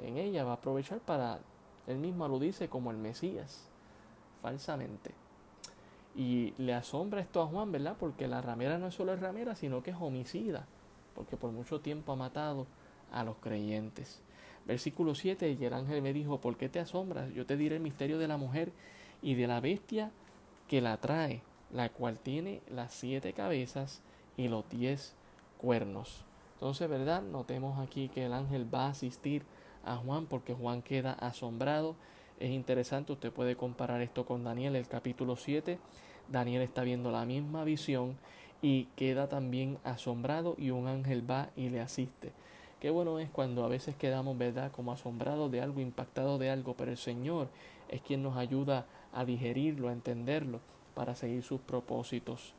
[0.00, 1.40] en ella va a aprovechar para,
[1.86, 3.71] él mismo lo dice, como el Mesías
[4.42, 5.12] falsamente.
[6.14, 7.96] Y le asombra esto a Juan, ¿verdad?
[7.98, 10.66] Porque la ramera no es solo ramera, sino que es homicida,
[11.14, 12.66] porque por mucho tiempo ha matado
[13.10, 14.20] a los creyentes.
[14.66, 17.32] Versículo 7, y el ángel me dijo, ¿por qué te asombras?
[17.32, 18.72] Yo te diré el misterio de la mujer
[19.22, 20.10] y de la bestia
[20.68, 24.02] que la trae, la cual tiene las siete cabezas
[24.36, 25.14] y los diez
[25.58, 26.24] cuernos.
[26.54, 27.22] Entonces, ¿verdad?
[27.22, 29.42] Notemos aquí que el ángel va a asistir
[29.84, 31.96] a Juan porque Juan queda asombrado
[32.40, 35.78] es interesante, usted puede comparar esto con Daniel, el capítulo 7.
[36.28, 38.16] Daniel está viendo la misma visión
[38.62, 42.32] y queda también asombrado y un ángel va y le asiste.
[42.80, 46.74] Qué bueno es cuando a veces quedamos, ¿verdad?, como asombrados de algo, impactados de algo,
[46.74, 47.48] pero el Señor
[47.88, 50.60] es quien nos ayuda a digerirlo, a entenderlo,
[50.94, 52.54] para seguir sus propósitos.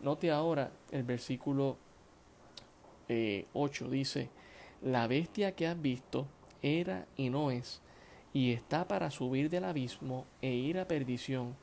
[0.00, 1.76] Note ahora el versículo
[3.08, 4.30] 8 eh, dice,
[4.82, 6.26] la bestia que has visto
[6.60, 7.80] era y no es,
[8.32, 11.54] y está para subir del abismo e ir a perdición,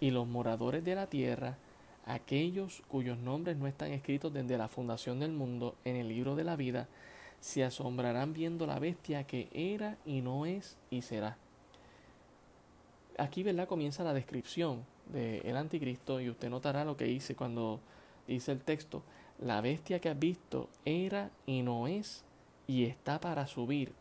[0.00, 1.56] y los moradores de la tierra,
[2.04, 6.44] aquellos cuyos nombres no están escritos desde la fundación del mundo en el libro de
[6.44, 6.88] la vida,
[7.40, 11.36] se asombrarán viendo la bestia que era y no es y será.
[13.18, 13.68] Aquí, ¿verdad?
[13.68, 17.80] Comienza la descripción del anticristo y usted notará lo que dice cuando
[18.26, 19.02] dice el texto,
[19.38, 22.24] la bestia que has visto era y no es
[22.66, 23.92] y está para subir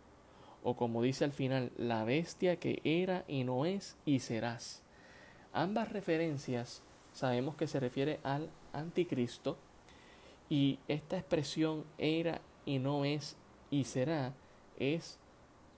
[0.66, 4.82] o como dice al final, la bestia que era y no es y serás.
[5.54, 6.82] Ambas referencias
[7.14, 9.58] sabemos que se refiere al anticristo
[10.50, 13.38] y esta expresión era y no es
[13.70, 14.34] y será
[14.80, 15.20] es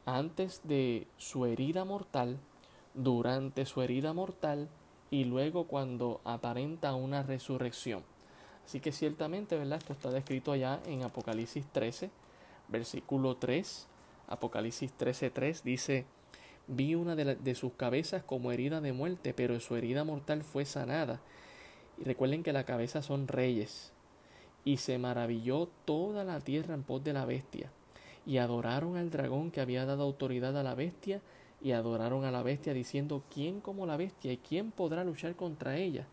[0.06, 2.40] antes de su herida mortal,
[2.94, 4.70] durante su herida mortal
[5.12, 8.04] y luego cuando aparenta una resurrección.
[8.66, 9.80] Así que ciertamente, ¿verdad?
[9.80, 12.10] Esto está descrito allá en Apocalipsis 13,
[12.70, 13.90] versículo 3
[14.28, 16.06] Apocalipsis 13:3 dice,
[16.68, 20.66] vi una de, de, sus cabezas como herida de muerte, pero su herida mortal fue
[20.66, 21.22] sanada.
[21.98, 23.94] Y recuerden que la cabeza son reyes.
[24.66, 27.72] Y se maravilló toda la tierra en pos de la bestia.
[28.26, 31.22] Y adoraron al dragón que había dado autoridad a la bestia,
[31.62, 35.78] y adoraron a la bestia diciendo, ¿quién como la bestia y quién podrá luchar contra
[35.78, 36.06] ella?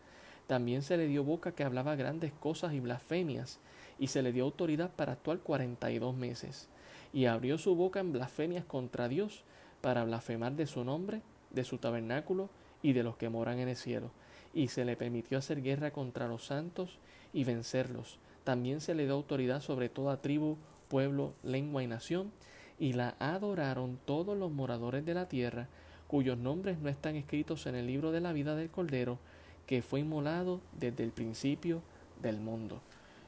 [0.47, 3.59] También se le dio boca que hablaba grandes cosas y blasfemias,
[3.99, 6.69] y se le dio autoridad para actuar cuarenta y dos meses
[7.15, 9.45] y abrió su boca en blasfemias contra Dios
[9.79, 12.49] para blasfemar de su nombre, de su tabernáculo
[12.83, 14.11] y de los que moran en el cielo.
[14.53, 16.99] Y se le permitió hacer guerra contra los santos
[17.31, 18.19] y vencerlos.
[18.43, 20.57] También se le dio autoridad sobre toda tribu,
[20.89, 22.33] pueblo, lengua y nación,
[22.79, 25.69] y la adoraron todos los moradores de la tierra,
[26.07, 29.19] cuyos nombres no están escritos en el libro de la vida del Cordero,
[29.67, 31.81] que fue inmolado desde el principio
[32.21, 32.81] del mundo.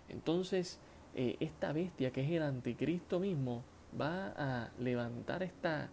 [0.09, 0.77] Entonces,
[1.15, 3.63] eh, esta bestia que es el anticristo mismo
[3.99, 5.89] va a levantar esta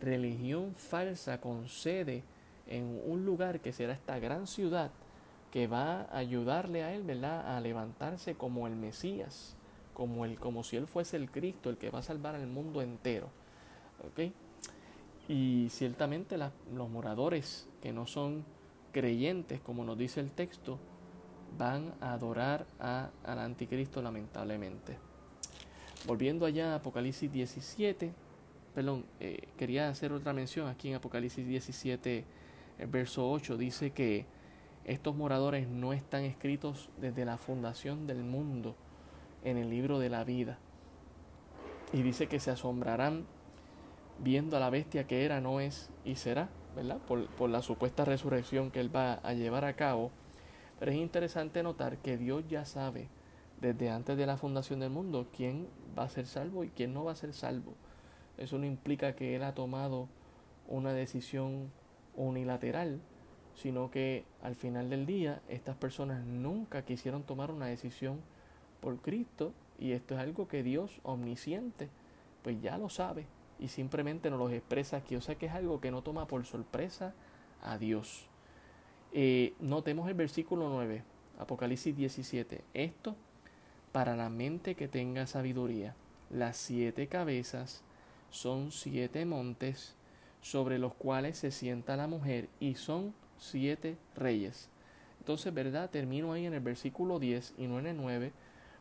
[0.00, 2.22] religión falsa con sede
[2.66, 4.90] en un lugar que será esta gran ciudad
[5.50, 9.56] que va a ayudarle a él, ¿verdad?, a levantarse como el Mesías,
[9.94, 12.82] como, el, como si él fuese el Cristo, el que va a salvar al mundo
[12.82, 13.28] entero.
[14.06, 14.32] ¿Ok?
[15.28, 18.44] Y ciertamente los moradores que no son
[18.92, 20.78] creyentes, como nos dice el texto,
[21.56, 25.07] van a adorar a, al anticristo lamentablemente.
[26.06, 28.12] Volviendo allá a Apocalipsis 17,
[28.74, 32.24] perdón, eh, quería hacer otra mención aquí en Apocalipsis 17,
[32.78, 34.24] el verso 8, dice que
[34.84, 38.76] estos moradores no están escritos desde la fundación del mundo
[39.44, 40.58] en el libro de la vida.
[41.92, 43.26] Y dice que se asombrarán
[44.20, 46.98] viendo a la bestia que era, no es y será, ¿verdad?
[46.98, 50.10] Por, por la supuesta resurrección que él va a llevar a cabo.
[50.78, 53.08] Pero es interesante notar que Dios ya sabe
[53.60, 55.66] desde antes de la fundación del mundo quién
[55.98, 57.74] va a ser salvo y quién no va a ser salvo.
[58.36, 60.08] Eso no implica que Él ha tomado
[60.68, 61.70] una decisión
[62.16, 63.00] unilateral,
[63.54, 68.20] sino que al final del día estas personas nunca quisieron tomar una decisión
[68.80, 71.88] por Cristo y esto es algo que Dios omnisciente
[72.42, 73.26] pues ya lo sabe
[73.58, 75.16] y simplemente nos lo expresa aquí.
[75.16, 77.14] O sea que es algo que no toma por sorpresa
[77.62, 78.28] a Dios.
[79.12, 81.02] Eh, notemos el versículo 9,
[81.38, 82.62] Apocalipsis 17.
[82.74, 83.16] Esto
[83.92, 85.94] para la mente que tenga sabiduría.
[86.30, 87.82] Las siete cabezas
[88.30, 89.94] son siete montes
[90.40, 94.68] sobre los cuales se sienta la mujer y son siete reyes.
[95.20, 95.90] Entonces, ¿verdad?
[95.90, 98.32] Termino ahí en el versículo 10 y no en el 9,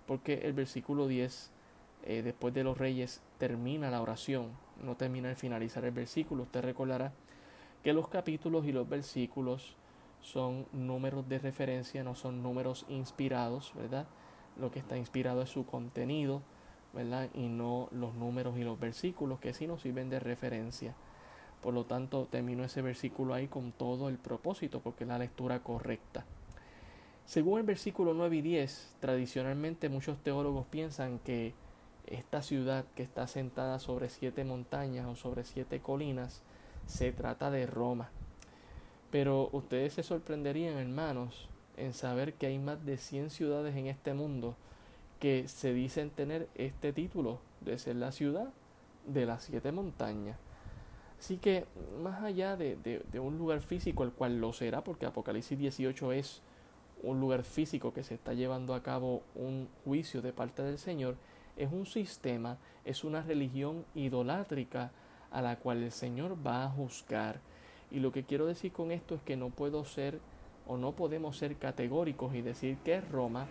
[0.06, 1.52] porque el versículo 10,
[2.04, 4.52] eh, después de los reyes, termina la oración,
[4.82, 6.44] no termina al finalizar el versículo.
[6.44, 7.12] Usted recordará
[7.84, 9.76] que los capítulos y los versículos
[10.22, 14.08] son números de referencia, no son números inspirados, ¿verdad?
[14.60, 16.42] Lo que está inspirado es su contenido,
[16.94, 17.30] ¿verdad?
[17.34, 20.96] Y no los números y los versículos que sí nos sirven de referencia.
[21.62, 25.60] Por lo tanto, termino ese versículo ahí con todo el propósito, porque es la lectura
[25.60, 26.26] correcta.
[27.26, 31.54] Según el versículo 9 y 10, tradicionalmente muchos teólogos piensan que
[32.06, 36.42] esta ciudad que está sentada sobre siete montañas o sobre siete colinas
[36.86, 38.10] se trata de Roma.
[39.12, 44.14] Pero ustedes se sorprenderían, hermanos, en saber que hay más de 100 ciudades en este
[44.14, 44.56] mundo
[45.20, 48.50] que se dicen tener este título de ser la ciudad
[49.06, 50.38] de las siete montañas.
[51.20, 51.66] Así que
[52.02, 56.42] más allá de, un lugar físico, el cual lo será, porque Apocalipsis 18 es
[57.02, 61.16] un lugar físico que se está llevando a cabo un juicio de parte del Señor,
[61.56, 64.92] es un sistema, es una religión idolátrica
[65.32, 67.40] a la cual el Señor va a juzgar.
[67.90, 70.20] Y lo que quiero decir con esto es que no puedo ser
[70.68, 73.48] o no podemos ser categóricos y decir que es Roma,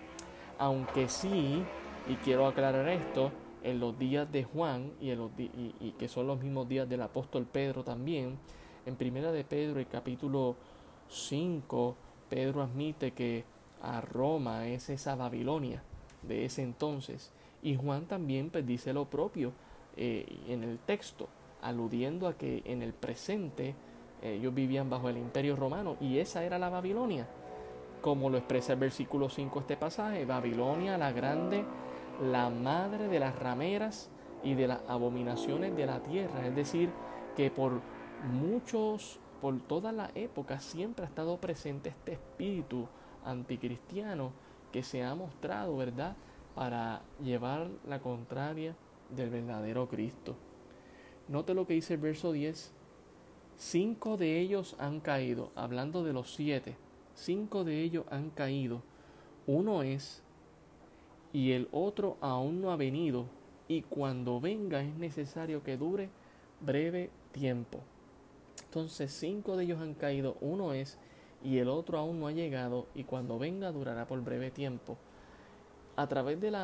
[0.59, 1.63] aunque sí,
[2.09, 6.29] y quiero aclarar esto, en los días de Juan y, en los y, que son
[6.29, 8.39] los mismos días del apóstol Pedro también,
[8.87, 10.55] en primera de Pedro, el capítulo
[11.09, 11.97] 5,
[12.29, 13.45] Pedro admite que
[13.83, 15.83] a Roma es esa Babilonia
[16.23, 17.33] de ese entonces.
[17.63, 19.53] Y Juan también pues, dice lo propio
[19.97, 21.29] eh, en el texto,
[21.63, 23.75] aludiendo a que en el presente
[24.23, 27.27] ellos vivían bajo el imperio romano y esa era la Babilonia.
[28.01, 31.65] Como lo expresa el versículo 5 este pasaje, Babilonia la grande
[32.21, 34.11] la madre de las rameras
[34.43, 36.47] y de las abominaciones de la tierra.
[36.47, 36.91] Es decir,
[37.37, 37.81] que por
[38.33, 42.89] muchos, por toda la época, siempre ha estado presente este espíritu
[43.25, 44.33] anticristiano
[44.73, 46.17] que se ha mostrado, ¿verdad?,
[46.55, 48.75] para llevar la contraria
[49.11, 50.37] del verdadero Cristo.
[51.29, 52.73] Note lo que dice el verso 10.
[53.59, 56.77] Cinco de ellos han caído, hablando de los siete,
[57.15, 58.83] cinco de ellos han caído.
[59.47, 60.23] Uno es
[61.33, 63.27] y el otro aún no ha venido,
[63.67, 66.11] y cuando venga es necesario que dure
[66.61, 67.81] breve tiempo.
[68.65, 70.99] Entonces cinco de ellos han caído, uno es,
[71.43, 74.99] y el otro aún no ha llegado, y cuando venga durará por breve tiempo.
[75.97, 76.57] A través del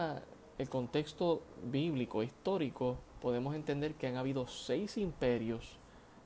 [0.59, 5.79] el contexto bíblico, histórico, podemos entender que han habido seis imperios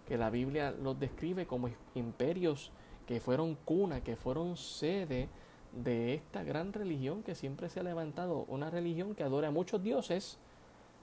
[0.07, 2.71] que la Biblia los describe como imperios
[3.07, 5.29] que fueron cuna, que fueron sede
[5.73, 9.83] de esta gran religión que siempre se ha levantado, una religión que adora a muchos
[9.83, 10.39] dioses,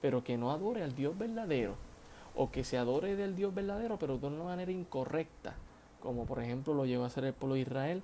[0.00, 1.76] pero que no adore al Dios verdadero,
[2.34, 5.54] o que se adore del Dios verdadero, pero de una manera incorrecta,
[6.00, 8.02] como por ejemplo lo llegó a hacer el pueblo de Israel,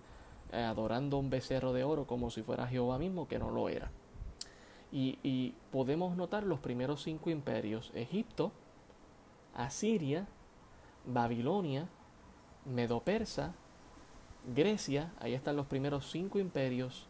[0.52, 3.90] eh, adorando un becerro de oro como si fuera Jehová mismo, que no lo era.
[4.92, 8.52] Y, y podemos notar los primeros cinco imperios, Egipto,
[9.54, 10.26] Asiria,
[11.06, 11.88] Babilonia,
[12.66, 13.54] Medo-Persa,
[14.54, 17.06] Grecia, ahí están los primeros cinco imperios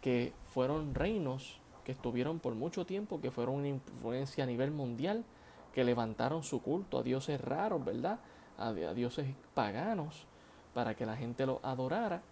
[0.00, 5.24] que fueron reinos que estuvieron por mucho tiempo, que fueron una influencia a nivel mundial,
[5.72, 8.18] que levantaron su culto a dioses raros, ¿verdad?
[8.56, 10.26] A, dioses paganos,
[10.72, 12.22] para que la gente los adorara,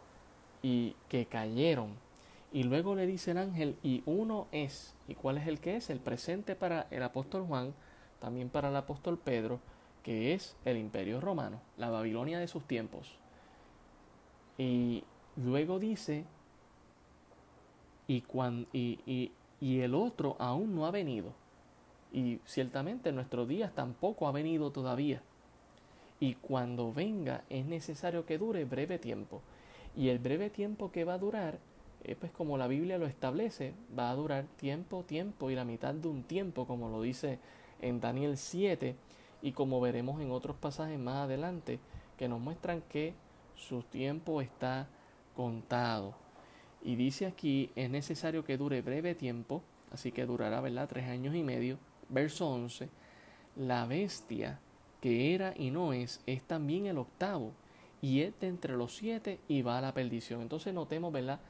[0.62, 1.90] y que cayeron.
[2.52, 5.90] Y luego le dice el ángel, y uno es, ¿y cuál es el que es?
[5.90, 7.74] El presente para el apóstol Juan,
[8.20, 9.60] también para el apóstol Pedro,
[10.02, 13.16] que es el imperio romano, la Babilonia de sus tiempos.
[14.58, 15.04] Y
[15.36, 16.24] luego dice,
[18.06, 18.24] y,
[18.72, 21.32] y, y, el otro aún no ha venido.
[22.12, 25.22] Y ciertamente en nuestros días tampoco ha venido todavía.
[26.20, 29.40] Y cuando venga es necesario que dure breve tiempo.
[29.96, 31.58] Y el breve tiempo que va a durar,
[32.04, 35.94] eh, pues como la Biblia lo establece, va a durar tiempo, tiempo y la mitad
[35.94, 37.38] de un tiempo, como lo dice
[37.80, 38.94] en Daniel 7
[39.42, 41.80] y como veremos en otros pasajes más adelante,
[42.16, 43.14] que nos muestran que
[43.56, 44.88] su tiempo está
[45.34, 46.14] contado.
[46.82, 50.88] Y dice aquí, es necesario que dure breve tiempo, así que durará, ¿verdad?
[50.88, 51.78] Tres años y medio.
[52.08, 52.88] Verso 11,
[53.56, 54.60] la bestia
[55.00, 57.52] que era y no es, es también el octavo,
[58.00, 60.42] y es de entre los siete y va a la perdición.
[60.42, 61.40] Entonces notemos, ¿verdad?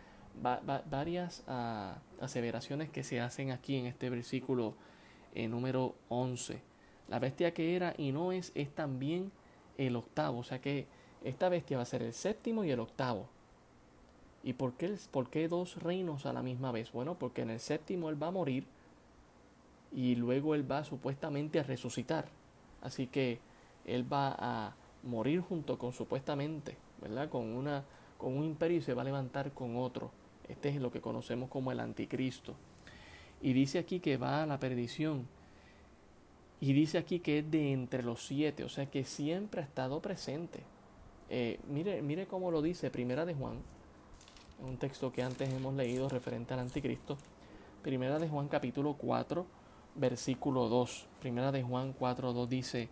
[0.90, 4.74] varias ah, aseveraciones que se hacen aquí en este versículo
[5.34, 6.71] eh, número 11.
[7.12, 9.32] La bestia que era y no es, es también
[9.76, 10.86] el octavo, o sea que
[11.22, 13.26] esta bestia va a ser el séptimo y el octavo.
[14.42, 16.90] ¿Y por qué, por qué dos reinos a la misma vez?
[16.90, 18.64] Bueno, porque en el séptimo él va a morir
[19.94, 22.28] y luego él va supuestamente a resucitar.
[22.80, 23.40] Así que
[23.84, 27.28] él va a morir junto con supuestamente, ¿verdad?
[27.28, 27.84] Con, una,
[28.16, 30.10] con un imperio y se va a levantar con otro.
[30.48, 32.54] Este es lo que conocemos como el anticristo.
[33.42, 35.26] Y dice aquí que va a la perdición.
[36.62, 40.00] Y dice aquí que es de entre los siete, o sea que siempre ha estado
[40.00, 40.60] presente.
[41.28, 43.56] Eh, mire, mire cómo lo dice Primera de Juan,
[44.64, 47.18] un texto que antes hemos leído referente al anticristo.
[47.82, 49.44] Primera de Juan capítulo 4,
[49.96, 51.08] versículo 2.
[51.18, 52.88] Primera de Juan 4, 2 dice,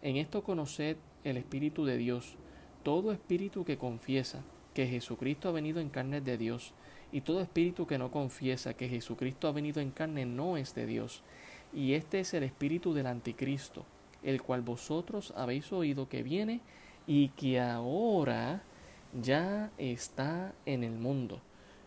[0.00, 2.36] en esto conoced el Espíritu de Dios,
[2.84, 4.42] todo espíritu que confiesa
[4.72, 6.72] que Jesucristo ha venido en carne de Dios,
[7.12, 10.86] y todo espíritu que no confiesa que Jesucristo ha venido en carne no es de
[10.86, 11.22] Dios.
[11.72, 13.84] Y este es el espíritu del anticristo,
[14.22, 16.60] el cual vosotros habéis oído que viene
[17.06, 18.62] y que ahora
[19.20, 21.40] ya está en el mundo.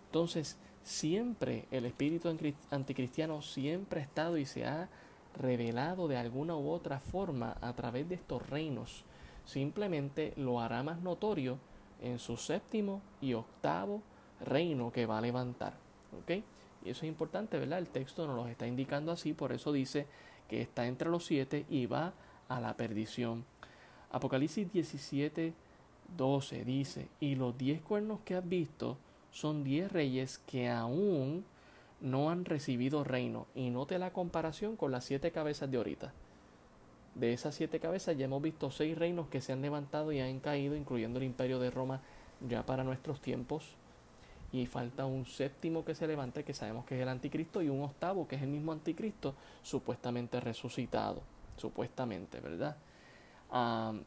[0.07, 2.29] Entonces, siempre el espíritu
[2.71, 4.89] anticristiano siempre ha estado y se ha
[5.35, 9.03] revelado de alguna u otra forma a través de estos reinos.
[9.45, 11.57] Simplemente lo hará más notorio
[12.01, 14.01] en su séptimo y octavo
[14.41, 15.73] reino que va a levantar.
[16.21, 16.43] ¿Ok?
[16.83, 17.79] Y eso es importante, ¿verdad?
[17.79, 20.07] El texto nos lo está indicando así, por eso dice
[20.49, 22.13] que está entre los siete y va
[22.49, 23.45] a la perdición.
[24.11, 25.53] Apocalipsis 17,
[26.17, 28.97] 12 dice, y los diez cuernos que has visto
[29.31, 31.45] son diez reyes que aún
[32.01, 33.47] no han recibido reino.
[33.55, 36.13] Y note la comparación con las siete cabezas de ahorita.
[37.15, 40.39] De esas siete cabezas ya hemos visto seis reinos que se han levantado y han
[40.39, 42.01] caído, incluyendo el imperio de Roma
[42.47, 43.75] ya para nuestros tiempos.
[44.53, 47.81] Y falta un séptimo que se levante, que sabemos que es el anticristo, y un
[47.81, 51.21] octavo, que es el mismo anticristo, supuestamente resucitado.
[51.57, 52.77] Supuestamente, ¿verdad?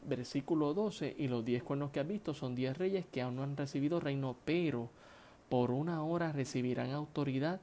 [0.03, 3.43] versículo 12, y los diez cuernos que has visto son diez reyes que aún no
[3.43, 4.89] han recibido reino, pero
[5.47, 7.61] por una hora recibirán autoridad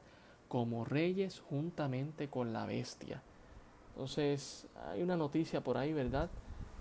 [0.48, 3.22] como reyes juntamente con la bestia.
[3.92, 6.30] Entonces, hay una noticia por ahí, ¿verdad?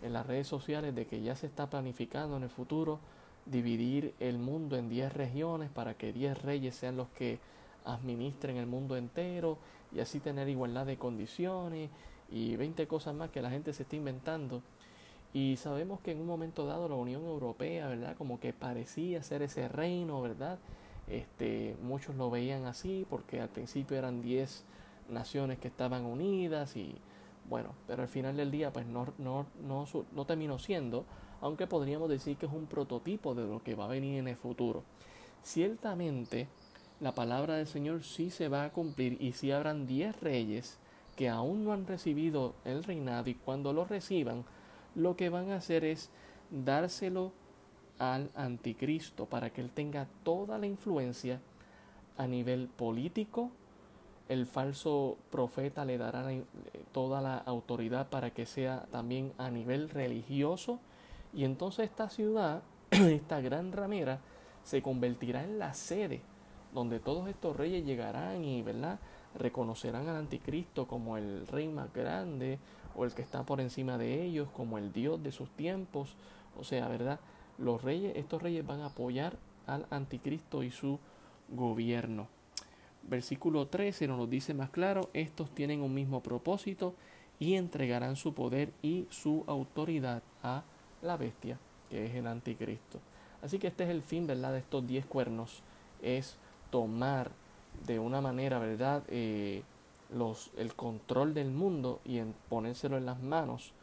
[0.02, 3.00] En las redes sociales de que ya se está planificando en el futuro
[3.46, 7.40] dividir el mundo en 10 regiones para que 10 reyes sean los que
[7.86, 9.58] administren el mundo entero
[9.94, 11.90] y así tener igualdad de condiciones
[12.32, 14.62] y 20 cosas más que la gente se está inventando.
[15.34, 18.16] Y sabemos que en un momento dado la Unión Europea, ¿verdad?
[18.16, 20.60] Como que parecía ser ese reino, ¿verdad?
[21.08, 24.64] Este, muchos lo veían así porque al principio eran 10
[25.10, 26.96] naciones que estaban unidas y
[27.50, 31.06] bueno, pero al final del día pues no, no, no, no terminó siendo,
[31.42, 34.36] aunque podríamos decir que es un prototipo de lo que va a venir en el
[34.36, 34.84] futuro.
[35.44, 36.48] Ciertamente
[37.00, 40.78] la palabra del Señor sí se va a cumplir y si habrán 10 reyes
[41.16, 44.46] que aún no han recibido el reinado y cuando lo reciban,
[44.96, 46.10] lo que van a hacer es
[46.50, 47.32] dárselo
[48.00, 51.40] al anticristo para que él tenga toda la influencia
[52.18, 53.52] a nivel político.
[54.30, 56.26] El falso profeta le dará
[56.92, 60.80] toda la autoridad para que sea también a nivel religioso.
[61.34, 64.20] Y entonces esta ciudad, esta gran ramera,
[64.64, 66.22] se convertirá en la sede
[66.74, 69.00] donde todos estos reyes llegarán y ¿verdad?
[69.36, 72.60] reconocerán al anticristo como el rey más grande
[72.96, 76.16] o el que está por encima de ellos, como el Dios de sus tiempos.
[76.60, 77.20] O sea, ¿verdad?
[77.58, 81.00] Los reyes, estos reyes van a apoyar al anticristo y su
[81.50, 82.28] gobierno.
[83.04, 86.96] Versículo 13 nos dice más claro, estos tienen un mismo propósito
[87.40, 90.64] y entregarán su poder y su autoridad a
[91.04, 91.58] la bestia,
[91.90, 93.00] que es el anticristo.
[93.42, 95.62] Así que este es el fin, ¿verdad?, de estos diez cuernos,
[96.02, 96.38] es
[96.72, 97.32] tomar
[97.86, 99.64] de una manera, ¿verdad?, eh,
[100.14, 103.74] los, el control del mundo y ponérselo en las manos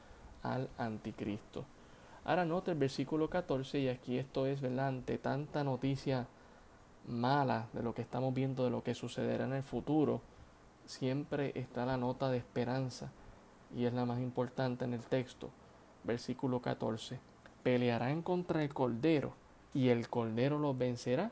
[0.43, 1.64] al anticristo.
[2.25, 4.89] Ahora nota el versículo 14 y aquí esto es, ¿verdad?
[4.89, 6.27] Ante tanta noticia
[7.09, 10.21] mala de lo que estamos viendo, de lo que sucederá en el futuro,
[10.87, 13.11] siempre está la nota de esperanza
[13.77, 15.51] y es la más importante en el texto.
[16.05, 17.19] Versículo 14.
[17.63, 19.35] Pelearán contra el Cordero
[19.75, 21.31] y el Cordero los vencerá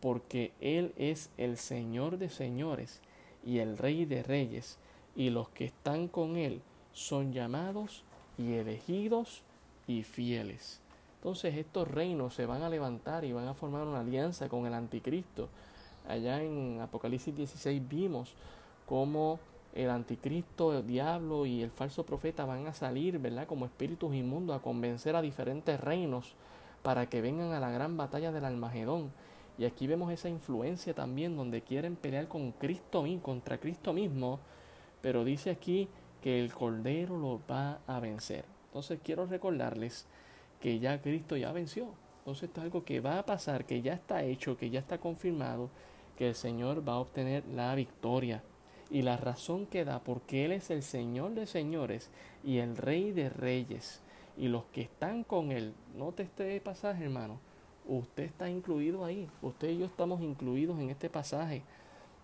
[0.00, 3.00] porque Él es el Señor de señores
[3.44, 4.78] y el Rey de reyes
[5.16, 6.60] y los que están con Él
[6.92, 8.04] son llamados
[8.38, 9.42] y elegidos
[9.86, 10.80] y fieles.
[11.16, 14.74] Entonces estos reinos se van a levantar y van a formar una alianza con el
[14.74, 15.48] anticristo.
[16.06, 18.34] Allá en Apocalipsis 16 vimos
[18.86, 19.40] cómo
[19.74, 23.46] el anticristo, el diablo y el falso profeta van a salir, ¿verdad?
[23.46, 26.34] Como espíritus inmundos a convencer a diferentes reinos
[26.82, 29.10] para que vengan a la gran batalla del Almagedón.
[29.58, 34.38] Y aquí vemos esa influencia también donde quieren pelear con Cristo contra Cristo mismo,
[35.00, 35.88] pero dice aquí
[36.22, 38.44] que el Cordero lo va a vencer.
[38.66, 40.06] Entonces quiero recordarles
[40.60, 41.88] que ya Cristo ya venció.
[42.18, 44.98] Entonces esto es algo que va a pasar, que ya está hecho, que ya está
[44.98, 45.68] confirmado,
[46.16, 48.42] que el Señor va a obtener la victoria.
[48.94, 52.12] Y la razón que da, porque Él es el Señor de señores
[52.44, 54.00] y el Rey de reyes.
[54.36, 57.40] Y los que están con Él, note este pasaje hermano,
[57.88, 61.64] usted está incluido ahí, usted y yo estamos incluidos en este pasaje.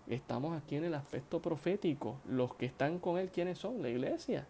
[0.06, 2.18] Estamos aquí en el aspecto profético.
[2.24, 3.82] Los que están con Él, ¿quiénes son?
[3.82, 4.46] La iglesia.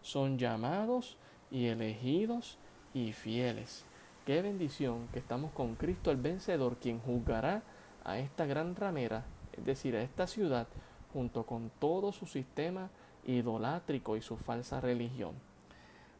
[0.00, 1.16] Son llamados
[1.50, 2.56] y elegidos
[2.92, 3.84] y fieles.
[4.26, 7.64] Qué bendición que estamos con Cristo el vencedor, quien juzgará
[8.04, 10.68] a esta gran ramera, es decir, a esta ciudad,
[11.14, 12.90] junto con todo su sistema
[13.24, 15.32] idolátrico y su falsa religión.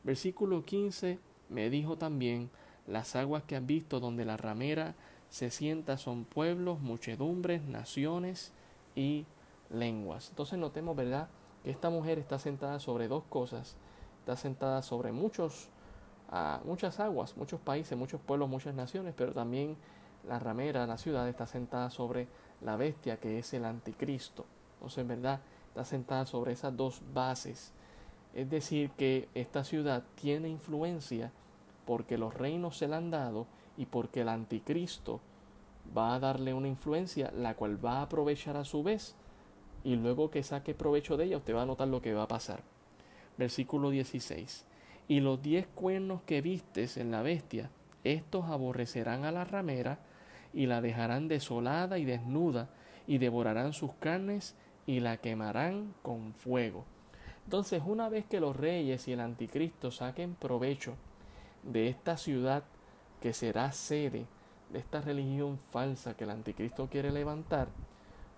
[0.05, 1.19] Versículo 15
[1.51, 2.49] me dijo también,
[2.87, 4.95] las aguas que han visto donde la ramera
[5.29, 8.53] se sienta son pueblos, muchedumbres, naciones
[8.95, 9.27] y
[9.71, 10.29] lenguas.
[10.31, 11.29] Entonces notemos, ¿verdad?,
[11.63, 13.77] que esta mujer está sentada sobre dos cosas.
[14.21, 15.69] Está sentada sobre muchos
[16.31, 19.77] a muchas aguas, muchos países, muchos pueblos, muchas naciones, pero también
[20.27, 22.29] la ramera, la ciudad, está sentada sobre
[22.61, 24.47] la bestia que es el anticristo.
[24.75, 27.73] Entonces, en verdad, está sentada sobre esas dos bases.
[28.35, 31.33] Es decir, que esta ciudad tiene influencia
[31.87, 33.47] porque los reinos se la han dado
[33.77, 35.21] y porque el anticristo
[35.97, 39.15] va a darle una influencia la cual va a aprovechar a su vez
[39.85, 42.29] y luego que saque provecho de ella usted va a notar lo que va a
[42.29, 42.63] pasar.
[43.37, 44.65] Versículo 16
[45.09, 47.71] y los diez cuernos que vistes en la bestia,
[48.05, 49.99] estos aborrecerán a la ramera
[50.53, 52.71] y la dejarán desolada y desnuda,
[53.07, 54.57] y devorarán sus carnes
[54.87, 56.85] y la quemarán con fuego.
[57.45, 60.95] Entonces, una vez que los reyes y el anticristo saquen provecho
[61.63, 62.65] de esta ciudad
[63.21, 64.27] que será sede
[64.71, 67.69] de esta religión falsa que el anticristo quiere levantar,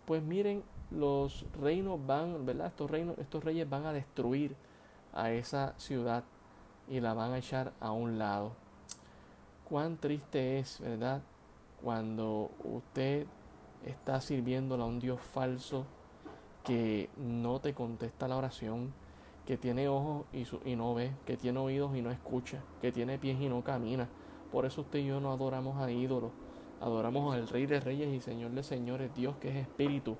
[0.06, 2.68] pues miren, los reinos van, ¿verdad?
[2.68, 4.54] Estos reinos, estos reyes van a destruir
[5.12, 6.24] a esa ciudad
[6.88, 8.52] y la van a echar a un lado.
[9.68, 11.22] Cuán triste es, ¿verdad?
[11.82, 13.26] Cuando usted
[13.84, 15.86] está sirviéndole a un Dios falso
[16.66, 18.92] que no te contesta la oración,
[19.46, 23.18] que tiene ojos y, y no ve, que tiene oídos y no escucha, que tiene
[23.18, 24.08] pies y no camina.
[24.50, 26.32] Por eso usted y yo no adoramos a ídolos,
[26.80, 30.16] adoramos al Rey de Reyes y Señor de Señores, Dios que es Espíritu,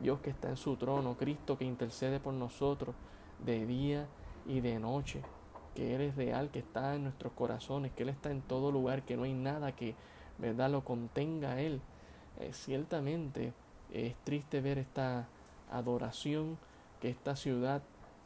[0.00, 2.94] Dios que está en su trono, Cristo que intercede por nosotros
[3.44, 4.06] de día
[4.46, 5.22] y de noche
[5.74, 9.02] que Él es real, que está en nuestros corazones, que Él está en todo lugar,
[9.02, 9.96] que no hay nada que,
[10.38, 11.80] ¿verdad?, lo contenga Él.
[12.38, 13.52] Eh, ciertamente
[13.92, 15.26] es triste ver esta
[15.70, 16.58] adoración
[17.00, 17.82] que esta ciudad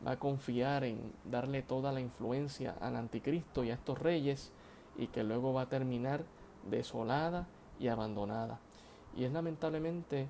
[0.07, 4.53] va a confiar en darle toda la influencia al anticristo y a estos reyes
[4.97, 6.25] y que luego va a terminar
[6.69, 7.47] desolada
[7.79, 8.59] y abandonada.
[9.17, 10.27] Y es lamentablemente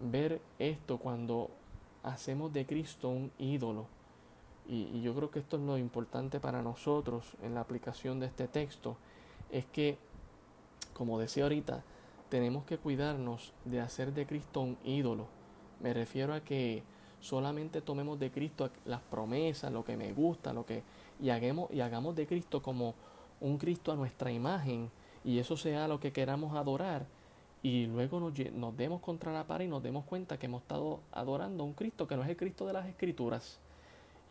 [0.00, 1.50] ver esto cuando
[2.02, 3.86] hacemos de Cristo un ídolo
[4.70, 8.46] y, yo creo que esto es lo importante para nosotros en la aplicación de este
[8.46, 8.96] texto,
[9.50, 9.98] es que,
[10.94, 11.82] como decía ahorita,
[12.28, 15.26] tenemos que cuidarnos de hacer de Cristo un ídolo.
[15.80, 16.82] Me refiero a que
[17.20, 20.82] solamente tomemos de Cristo las promesas, lo que me gusta, lo que
[21.20, 22.94] y hagamos, de Cristo como
[23.40, 24.90] un Cristo a nuestra imagen
[25.24, 27.06] y eso sea lo que queramos adorar
[27.62, 31.00] y luego nos, nos demos contra la pared y nos demos cuenta que hemos estado
[31.12, 33.58] adorando a un Cristo que no es el Cristo de las Escrituras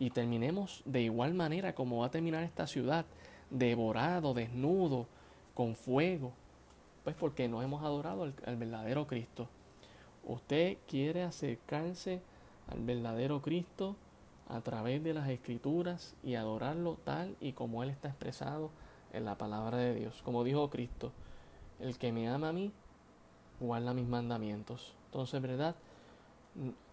[0.00, 3.04] y terminemos de igual manera como va a terminar esta ciudad,
[3.50, 5.06] devorado, desnudo,
[5.54, 6.32] con fuego,
[7.04, 9.46] pues porque no hemos adorado al, verdadero Cristo.
[10.24, 12.20] Usted quiere acercarse
[12.68, 13.96] al verdadero Cristo
[14.48, 18.70] a través de las escrituras y adorarlo tal y como Él está expresado
[19.12, 20.22] en la palabra de Dios.
[20.24, 21.12] Como dijo Cristo,
[21.78, 22.72] el que me ama a mí,
[23.60, 24.94] guarda mis mandamientos.
[25.06, 25.76] Entonces, ¿verdad?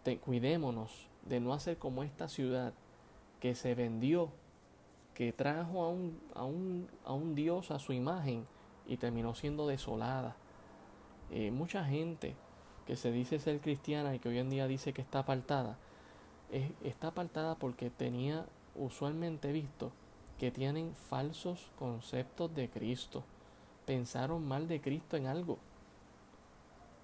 [0.03, 2.73] Te, cuidémonos de no hacer como esta ciudad
[3.39, 4.29] que se vendió,
[5.13, 8.45] que trajo a un, a un, a un Dios a su imagen
[8.87, 10.35] y terminó siendo desolada.
[11.31, 12.35] Eh, mucha gente
[12.87, 15.77] que se dice ser cristiana y que hoy en día dice que está apartada,
[16.83, 19.91] está apartada porque tenía usualmente visto
[20.39, 23.25] que tienen falsos conceptos de Cristo.
[23.85, 25.57] Pensaron mal de Cristo en algo.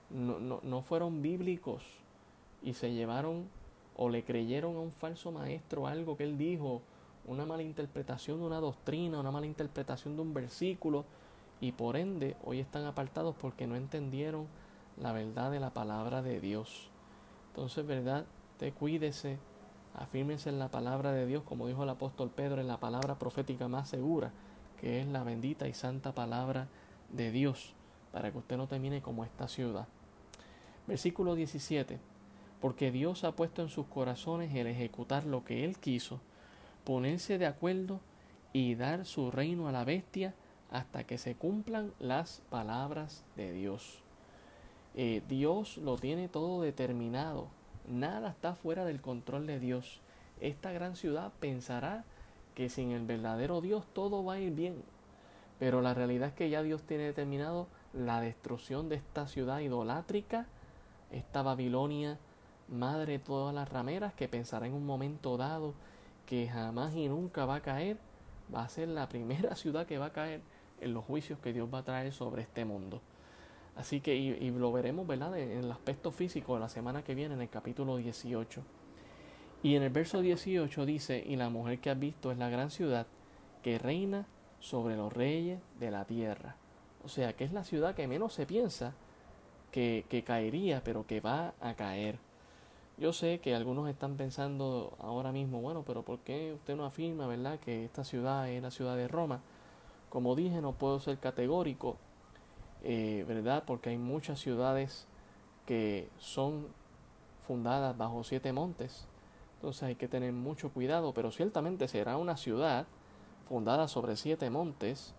[0.09, 1.83] No, no, no fueron bíblicos
[2.61, 3.49] y se llevaron
[3.97, 6.81] o le creyeron a un falso maestro algo que él dijo,
[7.25, 11.03] una mala interpretación de una doctrina, una mala interpretación de un versículo
[11.59, 14.47] y por ende hoy están apartados porque no entendieron
[14.97, 16.89] la verdad de la palabra de Dios.
[17.49, 18.25] Entonces, ¿verdad?
[18.57, 19.37] Te cuídese,
[19.95, 23.67] afírmese en la palabra de Dios, como dijo el apóstol Pedro, en la palabra profética
[23.67, 24.31] más segura,
[24.79, 26.67] que es la bendita y santa palabra
[27.11, 27.73] de Dios,
[28.11, 29.87] para que usted no termine como esta ciudad.
[30.87, 31.99] Versículo 17.
[32.59, 36.19] Porque Dios ha puesto en sus corazones el ejecutar lo que Él quiso,
[36.83, 37.99] ponerse de acuerdo
[38.51, 40.33] y dar su reino a la bestia
[40.71, 44.02] hasta que se cumplan las palabras de Dios.
[44.95, 47.47] Eh, Dios lo tiene todo determinado.
[47.87, 50.01] Nada está fuera del control de Dios.
[50.39, 52.05] Esta gran ciudad pensará
[52.55, 54.83] que sin el verdadero Dios todo va a ir bien.
[55.59, 60.47] Pero la realidad es que ya Dios tiene determinado la destrucción de esta ciudad idolátrica,
[61.11, 62.17] esta Babilonia,
[62.67, 65.73] madre de todas las rameras, que pensará en un momento dado
[66.25, 67.97] que jamás y nunca va a caer,
[68.53, 70.41] va a ser la primera ciudad que va a caer
[70.81, 73.01] en los juicios que Dios va a traer sobre este mundo.
[73.75, 77.41] Así que, y, lo veremos, ¿verdad?, en, el aspecto físico la semana que viene, en
[77.41, 78.61] el capítulo 18.
[79.63, 82.69] Y en el verso 18 dice, y la mujer que has visto es la gran
[82.69, 83.07] ciudad
[83.63, 84.27] que reina
[84.59, 86.55] sobre los reyes de la tierra.
[87.03, 88.93] O sea, que es la ciudad que menos se piensa
[89.71, 92.19] que, que caería, pero que va a caer.
[92.97, 97.25] Yo sé que algunos están pensando ahora mismo, bueno, pero ¿por qué usted no afirma,
[97.25, 99.41] verdad, que esta ciudad es la ciudad de Roma?
[100.09, 101.97] Como dije, no puedo ser categórico,
[102.83, 103.63] eh, ¿verdad?
[103.65, 105.07] Porque hay muchas ciudades
[105.65, 106.67] que son
[107.47, 109.07] fundadas bajo siete montes.
[109.55, 112.85] Entonces hay que tener mucho cuidado, pero ciertamente será una ciudad
[113.47, 115.13] fundada sobre siete montes,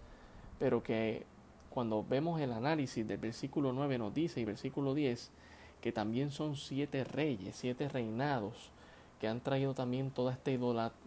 [0.59, 1.25] pero que
[1.71, 5.31] cuando vemos el análisis del versículo 9 nos dice y versículo 10
[5.81, 8.71] que también son siete reyes, siete reinados,
[9.21, 10.51] que han traído también toda esta,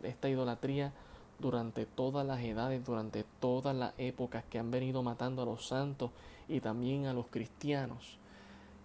[0.03, 0.91] esta idolatría
[1.39, 6.11] durante todas las edades, durante todas las épocas que han venido matando a los santos
[6.47, 8.17] y también a los cristianos.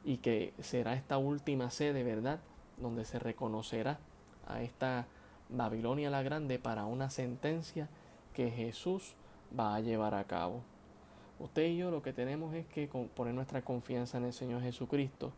[0.05, 2.41] Y que será esta última sede, ¿verdad?
[2.79, 3.99] Donde se reconocerá
[4.47, 5.07] a esta
[5.49, 7.89] Babilonia la Grande para una sentencia
[8.35, 9.15] que Jesús
[9.59, 10.63] va a llevar a cabo.
[11.39, 15.33] Usted y yo lo que tenemos es que poner nuestra confianza en el Señor Jesucristo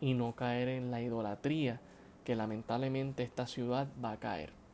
[0.00, 1.80] y no caer en la idolatría
[2.24, 4.64] que lamentablemente esta ciudad va a caer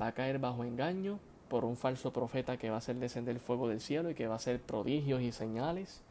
[0.00, 3.40] va a caer bajo engaño por un falso profeta que va a hacer descender el
[3.40, 6.02] fuego del cielo y que va a hacer prodigios y señales.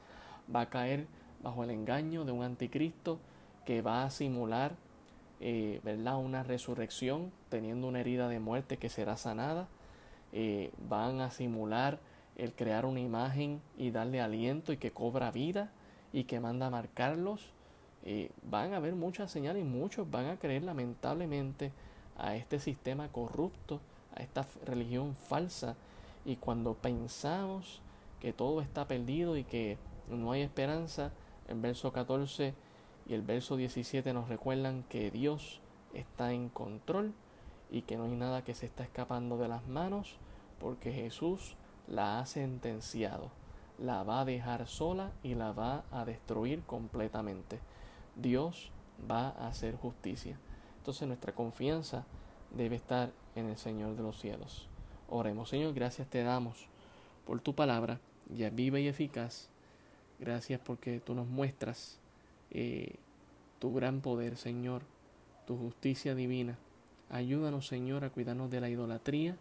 [0.53, 1.07] Va a caer
[1.43, 3.19] bajo el engaño de un anticristo
[3.65, 4.75] que va a simular
[5.39, 6.17] eh, ¿verdad?
[6.17, 9.67] una resurrección teniendo una herida de muerte que será sanada.
[10.33, 11.99] Eh, van a simular
[12.35, 15.71] el crear una imagen y darle aliento y que cobra vida
[16.13, 17.51] y que manda a marcarlos.
[18.03, 21.71] Eh, van a haber muchas señales y muchos van a creer lamentablemente
[22.17, 23.79] a este sistema corrupto,
[24.15, 25.75] a esta religión falsa.
[26.25, 27.81] Y cuando pensamos
[28.19, 29.77] que todo está perdido y que
[30.09, 31.11] no hay esperanza,
[31.47, 32.53] el verso 14
[33.07, 35.61] y el verso 17 nos recuerdan que Dios
[35.93, 37.13] está en control
[37.71, 40.17] y que no hay nada que se está escapando de las manos
[40.59, 41.55] porque Jesús
[41.87, 43.31] la ha sentenciado,
[43.77, 47.59] la va a dejar sola y la va a destruir completamente.
[48.15, 48.71] Dios
[49.09, 50.37] va a hacer justicia.
[50.77, 52.05] Entonces nuestra confianza
[52.51, 54.67] debe estar en el Señor de los cielos.
[55.09, 56.67] Oremos, Señor, gracias te damos
[57.25, 57.99] por tu palabra,
[58.29, 59.49] ya viva y eficaz.
[60.19, 61.99] Gracias porque tú nos muestras
[62.51, 62.95] eh,
[63.59, 64.81] tu gran poder, Señor,
[65.45, 66.57] tu justicia divina.
[67.09, 69.37] Ayúdanos, Señor, a cuidarnos de la idolatría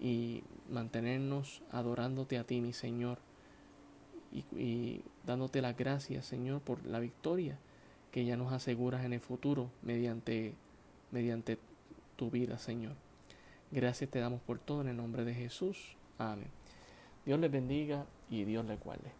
[0.00, 3.18] y mantenernos adorándote a ti, mi Señor,
[4.32, 7.58] y, dándote las gracias, Señor, por la victoria
[8.12, 10.54] que ya nos aseguras en el futuro mediante,
[11.10, 11.58] mediante
[12.16, 12.94] tu vida, Señor.
[13.70, 15.96] Gracias te damos por todo en el nombre de Jesús.
[16.18, 16.48] Amén.
[17.26, 19.19] Dios les bendiga y Dios les guarde.